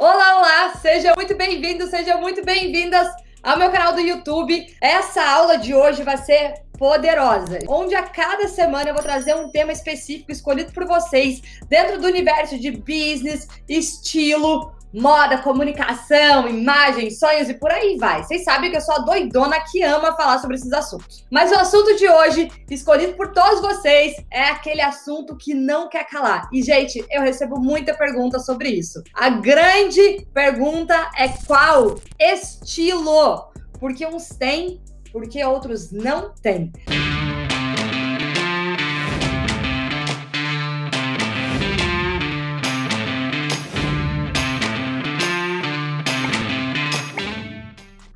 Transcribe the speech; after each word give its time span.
Olá, 0.00 0.38
olá! 0.38 0.72
Seja 0.80 1.12
muito 1.14 1.36
bem-vindo, 1.36 1.86
sejam 1.86 2.18
muito 2.22 2.42
bem-vindas 2.42 3.06
ao 3.42 3.58
meu 3.58 3.70
canal 3.70 3.92
do 3.92 4.00
YouTube. 4.00 4.74
Essa 4.80 5.22
aula 5.22 5.58
de 5.58 5.74
hoje 5.74 6.02
vai 6.02 6.16
ser 6.16 6.54
poderosa, 6.78 7.58
onde 7.68 7.94
a 7.94 8.04
cada 8.04 8.48
semana 8.48 8.88
eu 8.88 8.94
vou 8.94 9.02
trazer 9.02 9.36
um 9.36 9.50
tema 9.50 9.72
específico 9.72 10.32
escolhido 10.32 10.72
por 10.72 10.86
vocês 10.86 11.42
dentro 11.68 12.00
do 12.00 12.06
universo 12.06 12.58
de 12.58 12.70
business, 12.70 13.46
estilo, 13.68 14.72
moda, 14.92 15.38
comunicação, 15.38 16.48
imagem, 16.48 17.10
sonhos 17.10 17.48
e 17.48 17.54
por 17.54 17.70
aí 17.70 17.96
vai. 17.98 18.22
Vocês 18.22 18.44
sabem 18.44 18.70
que 18.70 18.76
eu 18.76 18.80
sou 18.80 18.94
a 18.96 18.98
doidona 18.98 19.60
que 19.60 19.82
ama 19.82 20.16
falar 20.16 20.38
sobre 20.38 20.56
esses 20.56 20.72
assuntos. 20.72 21.24
Mas 21.30 21.50
o 21.50 21.56
assunto 21.56 21.96
de 21.96 22.08
hoje, 22.08 22.50
escolhido 22.70 23.14
por 23.14 23.32
todos 23.32 23.60
vocês, 23.60 24.14
é 24.30 24.44
aquele 24.44 24.80
assunto 24.80 25.36
que 25.36 25.54
não 25.54 25.88
quer 25.88 26.04
calar. 26.08 26.48
E, 26.52 26.62
gente, 26.62 27.04
eu 27.10 27.22
recebo 27.22 27.60
muita 27.60 27.94
pergunta 27.94 28.38
sobre 28.38 28.68
isso. 28.68 29.02
A 29.14 29.30
grande 29.30 30.26
pergunta 30.32 31.10
é 31.16 31.28
qual 31.46 31.96
estilo? 32.18 33.50
Porque 33.78 34.06
uns 34.06 34.28
têm, 34.28 34.80
porque 35.12 35.42
outros 35.44 35.90
não 35.90 36.32
têm. 36.42 36.72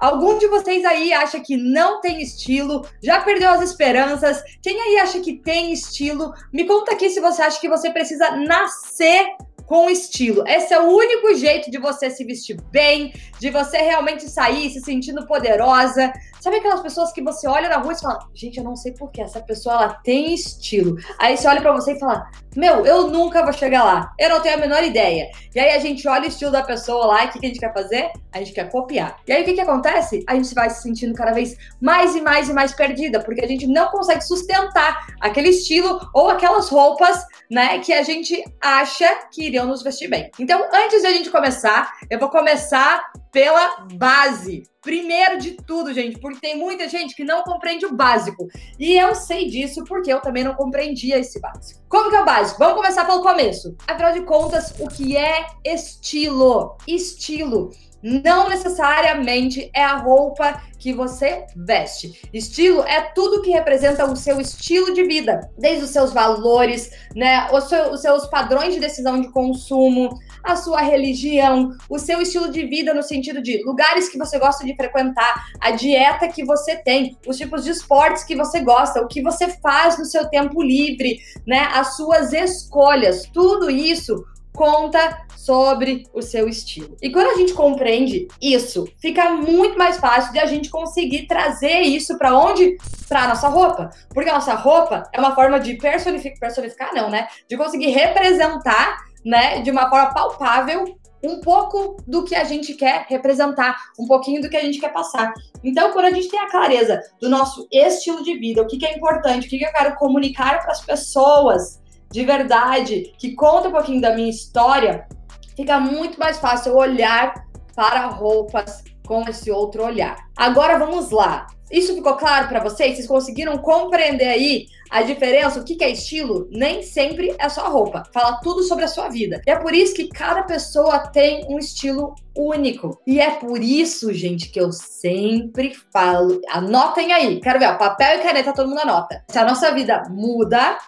Algum 0.05 0.37
de 0.37 0.47
vocês 0.49 0.85
aí 0.85 1.15
acha 1.15 1.41
que 1.41 1.57
não 1.57 1.99
tem 1.99 2.21
estilo? 2.21 2.87
Já 3.03 3.23
perdeu 3.23 3.49
as 3.49 3.63
esperanças? 3.63 4.45
Quem 4.63 4.79
aí 4.79 4.99
acha 4.99 5.19
que 5.21 5.33
tem 5.33 5.73
estilo? 5.73 6.35
Me 6.53 6.67
conta 6.67 6.93
aqui 6.93 7.09
se 7.09 7.21
você 7.21 7.41
acha 7.41 7.59
que 7.59 7.71
você 7.71 7.91
precisa 7.91 8.33
nascer 8.33 9.35
com 9.65 9.89
estilo. 9.89 10.47
Esse 10.47 10.75
é 10.75 10.79
o 10.79 10.91
único 10.95 11.35
jeito 11.35 11.71
de 11.71 11.79
você 11.79 12.11
se 12.11 12.23
vestir 12.23 12.61
bem, 12.71 13.15
de 13.41 13.49
você 13.49 13.79
realmente 13.79 14.29
sair 14.29 14.69
se 14.69 14.81
sentindo 14.83 15.27
poderosa. 15.27 16.13
Sabe 16.45 16.57
aquelas 16.57 16.83
pessoas 16.83 17.11
que 17.11 17.23
você 17.23 17.49
olha 17.49 17.71
na 17.71 17.79
rua 17.79 17.95
e 17.95 17.99
fala: 17.99 18.19
"Gente, 18.35 18.59
eu 18.59 18.65
não 18.65 18.77
sei 18.77 18.93
por 18.93 19.11
que 19.11 19.23
essa 19.23 19.41
pessoa 19.41 19.77
ela 19.77 19.95
tem 20.05 20.35
estilo". 20.35 20.99
Aí 21.19 21.39
você 21.39 21.49
olha 21.49 21.63
para 21.63 21.73
você 21.73 21.93
e 21.93 21.99
fala: 21.99 22.31
"Meu, 22.55 22.85
eu 22.85 23.09
nunca 23.09 23.43
vou 23.43 23.51
chegar 23.51 23.83
lá. 23.83 24.13
Eu 24.21 24.29
não 24.29 24.43
tenho 24.43 24.57
a 24.57 24.61
menor 24.61 24.85
ideia". 24.85 25.31
E 25.55 25.59
aí 25.59 25.75
a 25.75 25.79
gente 25.79 26.07
olha 26.07 26.25
o 26.25 26.29
estilo 26.29 26.51
da 26.51 26.63
pessoa 26.63 27.07
lá 27.07 27.25
e 27.25 27.29
o 27.29 27.33
que 27.33 27.39
a 27.39 27.49
gente 27.49 27.59
quer 27.59 27.73
fazer? 27.73 28.11
A 28.31 28.41
gente 28.41 28.53
quer 28.53 28.71
copiar. 28.71 29.17
E 29.27 29.33
aí 29.33 29.41
o 29.41 29.45
que 29.47 29.55
que 29.55 29.61
acontece? 29.63 30.23
A 30.29 30.35
gente 30.35 30.55
vai 30.55 30.69
se 30.69 30.83
sentindo 30.83 31.15
cada 31.15 31.33
vez 31.33 31.57
mais 31.81 32.15
e 32.15 32.21
mais 32.21 32.51
e 32.51 32.53
mais 32.53 32.75
perdida, 32.75 33.21
porque 33.21 33.43
a 33.43 33.49
gente 33.49 33.67
não 33.67 33.89
consegue 33.89 34.21
sustentar 34.21 35.07
aquele 35.23 35.49
estilo 35.49 35.99
ou 36.13 36.29
aquelas 36.29 36.69
roupas, 36.69 37.25
né, 37.51 37.79
que 37.79 37.93
a 37.95 38.03
gente 38.03 38.45
acha 38.61 39.09
que 39.33 39.47
iriam 39.47 39.65
nos 39.65 39.83
vestir 39.83 40.11
bem. 40.11 40.31
Então, 40.39 40.63
antes 40.75 41.01
de 41.01 41.07
a 41.07 41.13
gente 41.13 41.31
começar, 41.31 41.91
eu 42.11 42.19
vou 42.19 42.29
começar 42.29 43.03
pela 43.33 43.87
base. 43.95 44.63
Primeiro 44.85 45.39
de 45.39 45.53
tudo, 45.53 45.95
gente, 45.95 46.19
porque 46.19 46.41
tem 46.41 46.59
muita 46.59 46.89
gente 46.89 47.17
que 47.17 47.25
não 47.25 47.43
compreende 47.43 47.87
o 47.87 47.97
básico. 47.97 48.47
E 48.79 48.93
eu 48.93 49.15
sei 49.15 49.49
disso 49.49 49.83
porque 49.85 50.13
eu 50.13 50.21
também 50.21 50.45
não 50.45 50.55
compreendia 50.55 51.19
esse 51.19 51.41
básico. 51.41 51.81
Como 51.89 52.11
que 52.11 52.17
é 52.17 52.21
o 52.21 52.25
básico? 52.25 52.59
Vamos 52.59 52.77
começar 52.77 53.07
pelo 53.07 53.23
começo. 53.23 53.75
Afinal 53.89 54.13
de 54.13 54.21
contas, 54.23 54.75
o 54.79 54.87
que 54.89 55.17
é 55.17 55.47
estilo? 55.65 56.77
Estilo 56.87 57.71
não 58.05 58.51
necessariamente 58.51 59.71
é 59.75 59.83
a 59.83 59.97
roupa 59.97 60.61
que 60.79 60.93
você 60.93 61.47
veste. 61.57 62.29
Estilo 62.35 62.83
é 62.83 63.01
tudo 63.01 63.41
que 63.41 63.51
representa 63.51 64.05
o 64.05 64.15
seu 64.15 64.39
estilo 64.39 64.93
de 64.93 65.05
vida, 65.05 65.51
desde 65.57 65.85
os 65.85 65.91
seus 65.91 66.13
valores, 66.13 66.91
né, 67.17 67.49
os, 67.51 67.73
os 67.91 68.03
seus 68.03 68.27
padrões 68.27 68.75
de 68.75 68.81
decisão 68.81 69.19
de 69.19 69.31
consumo, 69.31 70.11
a 70.45 70.57
sua 70.57 70.81
religião, 70.81 71.71
o 71.89 71.99
seu 71.99 72.21
estilo 72.21 72.51
de 72.51 72.65
vida 72.67 72.93
no 72.93 73.03
sentido 73.03 73.43
de 73.43 73.63
lugares 73.65 74.09
que 74.09 74.19
você 74.19 74.39
gosta 74.39 74.65
de 74.65 74.77
frequentar, 74.77 75.47
a 75.61 75.71
dieta 75.71 76.29
que 76.29 76.45
você 76.45 76.77
tem, 76.77 77.17
os 77.27 77.37
tipos 77.37 77.65
de 77.65 77.71
esportes 77.71 78.25
que 78.25 78.37
você 78.37 78.61
gosta, 78.61 79.01
o 79.01 79.09
que 79.09 79.23
você 79.23 79.49
faz 79.49 79.99
no 79.99 80.05
seu 80.05 80.29
tempo 80.29 80.63
livre, 80.63 81.19
né, 81.47 81.69
as 81.73 81.97
suas 81.97 82.33
escolhas, 82.33 83.29
tudo 83.33 83.71
isso 83.71 84.25
conta 84.55 85.25
sobre 85.37 86.07
o 86.15 86.23
seu 86.23 86.49
estilo. 86.49 86.97
E 87.03 87.11
quando 87.11 87.29
a 87.29 87.35
gente 87.35 87.53
compreende 87.53 88.29
isso, 88.41 88.89
fica 88.99 89.31
muito 89.31 89.77
mais 89.77 89.99
fácil 89.99 90.33
de 90.33 90.39
a 90.39 90.47
gente 90.47 90.71
conseguir 90.71 91.27
trazer 91.27 91.81
isso 91.81 92.17
para 92.17 92.39
onde? 92.39 92.79
Para 93.09 93.29
nossa 93.29 93.49
roupa. 93.49 93.91
Porque 94.15 94.31
a 94.31 94.35
nossa 94.35 94.55
roupa 94.55 95.03
é 95.13 95.19
uma 95.19 95.35
forma 95.35 95.59
de 95.61 95.75
personificar, 95.75 96.39
personificar 96.39 96.95
não, 96.95 97.11
né? 97.11 97.27
De 97.49 97.57
conseguir 97.57 97.91
representar, 97.91 98.97
né, 99.25 99.61
de 99.63 99.71
uma 99.71 99.89
forma 99.89 100.13
palpável 100.13 100.85
um 101.27 101.41
pouco 101.41 101.97
do 102.07 102.25
que 102.25 102.35
a 102.35 102.45
gente 102.45 102.75
quer 102.75 103.07
representar, 103.09 103.77
um 103.99 104.07
pouquinho 104.07 104.43
do 104.43 104.49
que 104.49 104.57
a 104.57 104.61
gente 104.61 104.79
quer 104.79 104.93
passar. 104.93 105.33
Então, 105.63 105.93
quando 105.93 106.07
a 106.07 106.11
gente 106.11 106.29
tem 106.29 106.39
a 106.39 106.51
clareza 106.51 107.01
do 107.21 107.29
nosso 107.29 107.67
estilo 107.73 108.23
de 108.23 108.39
vida, 108.39 108.63
o 108.63 108.67
que, 108.67 108.77
que 108.77 108.87
é 108.87 108.95
importante, 108.95 109.47
o 109.47 109.51
que, 109.51 109.59
que 109.59 109.65
eu 109.65 109.73
quero 109.73 109.97
comunicar 109.97 110.61
para 110.61 110.73
as 110.73 110.85
pessoas, 110.85 111.81
de 112.11 112.25
verdade, 112.25 113.15
que 113.19 113.35
conta 113.35 113.69
um 113.69 113.73
pouquinho 113.73 114.01
da 114.01 114.15
minha 114.15 114.29
história, 114.29 115.09
fica 115.57 115.81
muito 115.81 116.19
mais 116.19 116.39
fácil 116.39 116.77
olhar 116.77 117.33
para 117.75 118.07
roupas 118.07 118.85
com 119.07 119.23
esse 119.29 119.51
outro 119.51 119.85
olhar. 119.85 120.17
Agora 120.37 120.79
vamos 120.79 121.11
lá. 121.11 121.47
Isso 121.75 121.93
ficou 121.93 122.15
claro 122.15 122.47
para 122.47 122.63
vocês? 122.63 122.95
Vocês 122.95 123.09
conseguiram 123.09 123.59
compreender 123.59 124.29
aí 124.29 124.69
a 124.89 125.03
diferença? 125.03 125.59
O 125.59 125.65
que 125.65 125.83
é 125.83 125.91
estilo? 125.91 126.47
Nem 126.53 126.85
sempre 126.85 127.35
é 127.37 127.49
só 127.49 127.69
roupa. 127.69 128.05
Fala 128.13 128.39
tudo 128.45 128.63
sobre 128.63 128.85
a 128.85 128.89
sua 128.89 129.09
vida. 129.09 129.43
E 129.45 129.51
é 129.51 129.57
por 129.57 129.75
isso 129.75 129.93
que 129.93 130.09
cada 130.09 130.45
pessoa 130.45 131.01
tem 131.09 131.45
um 131.49 131.59
estilo 131.59 132.15
único. 132.37 133.03
E 133.05 133.19
é 133.19 133.33
por 133.33 133.61
isso, 133.61 134.13
gente, 134.13 134.51
que 134.51 134.61
eu 134.61 134.71
sempre 134.71 135.77
falo. 135.93 136.41
Anotem 136.49 137.13
aí. 137.13 137.41
Quero 137.41 137.59
ver, 137.59 137.67
ó, 137.67 137.77
papel 137.77 138.21
e 138.21 138.23
caneta, 138.23 138.55
todo 138.55 138.69
mundo 138.69 138.83
anota. 138.83 139.25
Se 139.29 139.37
a 139.37 139.45
nossa 139.45 139.75
vida 139.75 140.05
muda, 140.11 140.79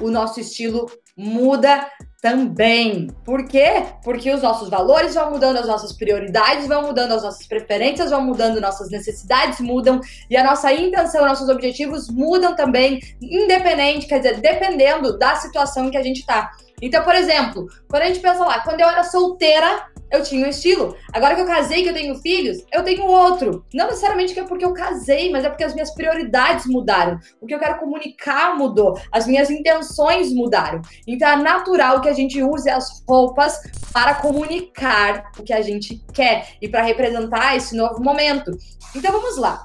o 0.00 0.10
nosso 0.10 0.40
estilo 0.40 0.90
muda 1.14 1.86
também. 2.22 3.08
Por 3.24 3.48
quê? 3.48 3.82
Porque 4.04 4.30
os 4.30 4.40
nossos 4.40 4.70
valores 4.70 5.12
vão 5.12 5.32
mudando, 5.32 5.56
as 5.56 5.66
nossas 5.66 5.92
prioridades 5.92 6.68
vão 6.68 6.82
mudando, 6.82 7.10
as 7.10 7.24
nossas 7.24 7.48
preferências 7.48 8.10
vão 8.10 8.24
mudando, 8.24 8.60
nossas 8.60 8.88
necessidades 8.90 9.58
mudam 9.58 10.00
e 10.30 10.36
a 10.36 10.44
nossa 10.44 10.72
intenção, 10.72 11.26
nossos 11.26 11.48
objetivos 11.48 12.08
mudam 12.08 12.54
também, 12.54 13.00
independente, 13.20 14.06
quer 14.06 14.18
dizer, 14.18 14.40
dependendo 14.40 15.18
da 15.18 15.34
situação 15.34 15.86
em 15.86 15.90
que 15.90 15.96
a 15.96 16.02
gente 16.02 16.24
tá. 16.24 16.52
Então, 16.82 17.04
por 17.04 17.14
exemplo, 17.14 17.68
quando 17.88 18.02
a 18.02 18.06
gente 18.06 18.18
pensa 18.18 18.44
lá, 18.44 18.60
quando 18.60 18.80
eu 18.80 18.88
era 18.88 19.04
solteira, 19.04 19.86
eu 20.10 20.22
tinha 20.22 20.44
um 20.44 20.50
estilo. 20.50 20.94
Agora 21.12 21.34
que 21.34 21.40
eu 21.40 21.46
casei, 21.46 21.82
que 21.82 21.88
eu 21.88 21.94
tenho 21.94 22.14
filhos, 22.16 22.58
eu 22.70 22.82
tenho 22.82 23.06
outro. 23.06 23.64
Não 23.72 23.86
necessariamente 23.86 24.34
que 24.34 24.40
é 24.40 24.44
porque 24.44 24.64
eu 24.64 24.74
casei, 24.74 25.30
mas 25.30 25.44
é 25.44 25.48
porque 25.48 25.64
as 25.64 25.72
minhas 25.72 25.94
prioridades 25.94 26.66
mudaram. 26.66 27.18
O 27.40 27.46
que 27.46 27.54
eu 27.54 27.58
quero 27.58 27.78
comunicar 27.78 28.56
mudou. 28.56 29.00
As 29.10 29.26
minhas 29.26 29.48
intenções 29.48 30.32
mudaram. 30.32 30.82
Então 31.06 31.28
é 31.28 31.36
natural 31.36 32.00
que 32.02 32.08
a 32.08 32.12
gente 32.12 32.42
use 32.42 32.68
as 32.68 33.02
roupas 33.08 33.58
para 33.92 34.14
comunicar 34.16 35.30
o 35.38 35.42
que 35.42 35.52
a 35.52 35.62
gente 35.62 36.04
quer 36.12 36.56
e 36.60 36.68
para 36.68 36.82
representar 36.82 37.56
esse 37.56 37.74
novo 37.74 38.02
momento. 38.02 38.50
Então 38.94 39.12
vamos 39.12 39.38
lá. 39.38 39.62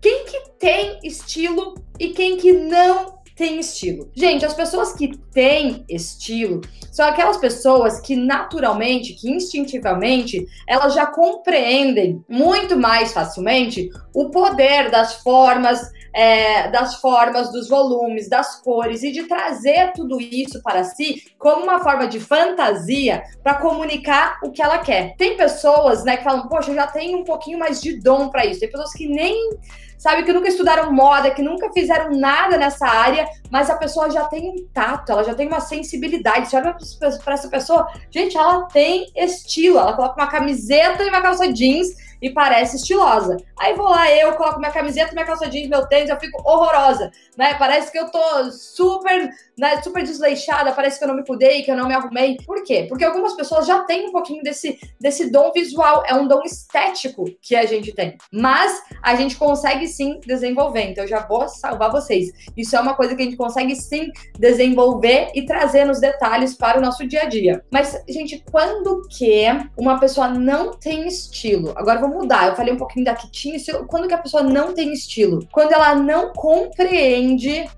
Quem 0.00 0.24
que 0.26 0.50
tem 0.60 1.00
estilo 1.02 1.74
e 1.98 2.10
quem 2.10 2.36
que 2.36 2.52
não 2.52 3.17
tem 3.38 3.60
estilo. 3.60 4.10
Gente, 4.16 4.44
as 4.44 4.52
pessoas 4.52 4.92
que 4.92 5.16
têm 5.32 5.84
estilo 5.88 6.60
são 6.90 7.06
aquelas 7.06 7.36
pessoas 7.36 8.00
que 8.00 8.16
naturalmente, 8.16 9.14
que 9.14 9.30
instintivamente, 9.30 10.44
elas 10.66 10.92
já 10.92 11.06
compreendem 11.06 12.22
muito 12.28 12.76
mais 12.76 13.12
facilmente 13.12 13.88
o 14.12 14.28
poder 14.30 14.90
das 14.90 15.22
formas, 15.22 15.80
é, 16.12 16.68
das 16.72 16.96
formas, 16.96 17.52
dos 17.52 17.68
volumes, 17.68 18.28
das 18.28 18.60
cores 18.60 19.04
e 19.04 19.12
de 19.12 19.22
trazer 19.28 19.92
tudo 19.92 20.20
isso 20.20 20.60
para 20.60 20.82
si 20.82 21.22
como 21.38 21.62
uma 21.62 21.78
forma 21.78 22.08
de 22.08 22.18
fantasia 22.18 23.22
para 23.44 23.54
comunicar 23.54 24.40
o 24.42 24.50
que 24.50 24.60
ela 24.60 24.78
quer. 24.78 25.14
Tem 25.16 25.36
pessoas, 25.36 26.02
né, 26.02 26.16
que 26.16 26.24
falam, 26.24 26.48
poxa, 26.48 26.72
eu 26.72 26.74
já 26.74 26.88
tenho 26.88 27.18
um 27.18 27.24
pouquinho 27.24 27.60
mais 27.60 27.80
de 27.80 28.00
dom 28.00 28.30
para 28.30 28.44
isso. 28.44 28.58
Tem 28.58 28.68
pessoas 28.68 28.92
que 28.92 29.06
nem 29.06 29.50
sabe, 29.98 30.22
que 30.22 30.32
nunca 30.32 30.48
estudaram 30.48 30.92
moda, 30.92 31.30
que 31.30 31.42
nunca 31.42 31.70
fizeram 31.72 32.12
nada 32.16 32.56
nessa 32.56 32.86
área, 32.86 33.28
mas 33.50 33.68
a 33.68 33.76
pessoa 33.76 34.10
já 34.10 34.24
tem 34.24 34.48
um 34.48 34.66
tato, 34.72 35.10
ela 35.10 35.24
já 35.24 35.34
tem 35.34 35.48
uma 35.48 35.60
sensibilidade. 35.60 36.48
Você 36.48 36.56
olha 36.56 36.76
para 37.24 37.34
essa 37.34 37.48
pessoa, 37.48 37.88
gente, 38.10 38.36
ela 38.36 38.62
tem 38.66 39.10
estilo, 39.16 39.78
ela 39.78 39.94
coloca 39.94 40.20
uma 40.20 40.30
camiseta 40.30 41.02
e 41.02 41.08
uma 41.08 41.20
calça 41.20 41.52
jeans 41.52 41.88
e 42.20 42.30
parece 42.30 42.76
estilosa. 42.76 43.36
Aí 43.58 43.74
vou 43.74 43.88
lá, 43.88 44.10
eu 44.12 44.32
coloco 44.34 44.58
minha 44.58 44.70
camiseta, 44.70 45.12
minha 45.12 45.24
calça 45.24 45.48
jeans, 45.48 45.68
meu 45.68 45.86
tênis, 45.86 46.10
eu 46.10 46.18
fico 46.18 46.40
horrorosa, 46.48 47.10
né? 47.36 47.54
Parece 47.54 47.90
que 47.90 47.98
eu 47.98 48.10
tô 48.10 48.50
super, 48.50 49.30
né, 49.58 49.82
super 49.82 50.02
desleixada, 50.02 50.72
parece 50.72 50.98
que 50.98 51.04
eu 51.04 51.08
não 51.08 51.16
me 51.16 51.24
cuidei, 51.24 51.62
que 51.62 51.70
eu 51.70 51.76
não 51.76 51.88
me 51.88 51.94
arrumei. 51.94 52.36
Por 52.46 52.62
quê? 52.62 52.86
Porque 52.88 53.04
algumas 53.04 53.34
pessoas 53.34 53.66
já 53.66 53.80
têm 53.84 54.08
um 54.08 54.12
pouquinho 54.12 54.42
desse, 54.42 54.78
desse 55.00 55.30
dom 55.30 55.52
visual, 55.52 56.02
é 56.06 56.14
um 56.14 56.26
dom 56.26 56.42
estético 56.44 57.24
que 57.40 57.56
a 57.56 57.66
gente 57.66 57.92
tem. 57.92 58.16
Mas 58.32 58.82
a 59.02 59.14
gente 59.14 59.36
consegue 59.36 59.86
sim 59.86 60.20
desenvolver, 60.26 60.82
então 60.82 61.04
eu 61.04 61.08
já 61.08 61.26
vou 61.26 61.48
salvar 61.48 61.90
vocês. 61.90 62.30
Isso 62.56 62.76
é 62.76 62.80
uma 62.80 62.94
coisa 62.94 63.14
que 63.14 63.22
a 63.22 63.24
gente 63.24 63.36
consegue 63.36 63.74
sim 63.74 64.10
desenvolver 64.38 65.30
e 65.34 65.44
trazer 65.44 65.84
nos 65.84 66.00
detalhes 66.00 66.54
para 66.54 66.78
o 66.78 66.80
nosso 66.80 67.06
dia 67.06 67.22
a 67.22 67.26
dia. 67.26 67.64
Mas, 67.70 68.00
gente, 68.08 68.44
quando 68.50 69.02
que 69.08 69.46
uma 69.76 69.98
pessoa 69.98 70.28
não 70.28 70.72
tem 70.72 71.06
estilo? 71.06 71.72
Agora 71.76 72.00
vou 72.08 72.22
mudar. 72.22 72.48
Eu 72.48 72.56
falei 72.56 72.72
um 72.72 72.78
pouquinho 72.78 73.04
da 73.04 73.14
que 73.14 73.30
tinha. 73.30 73.58
Quando 73.86 74.08
que 74.08 74.14
a 74.14 74.18
pessoa 74.18 74.42
não 74.42 74.74
tem 74.74 74.92
estilo? 74.92 75.46
Quando 75.50 75.72
ela 75.72 75.94
não 75.94 76.32
compreende 76.32 77.68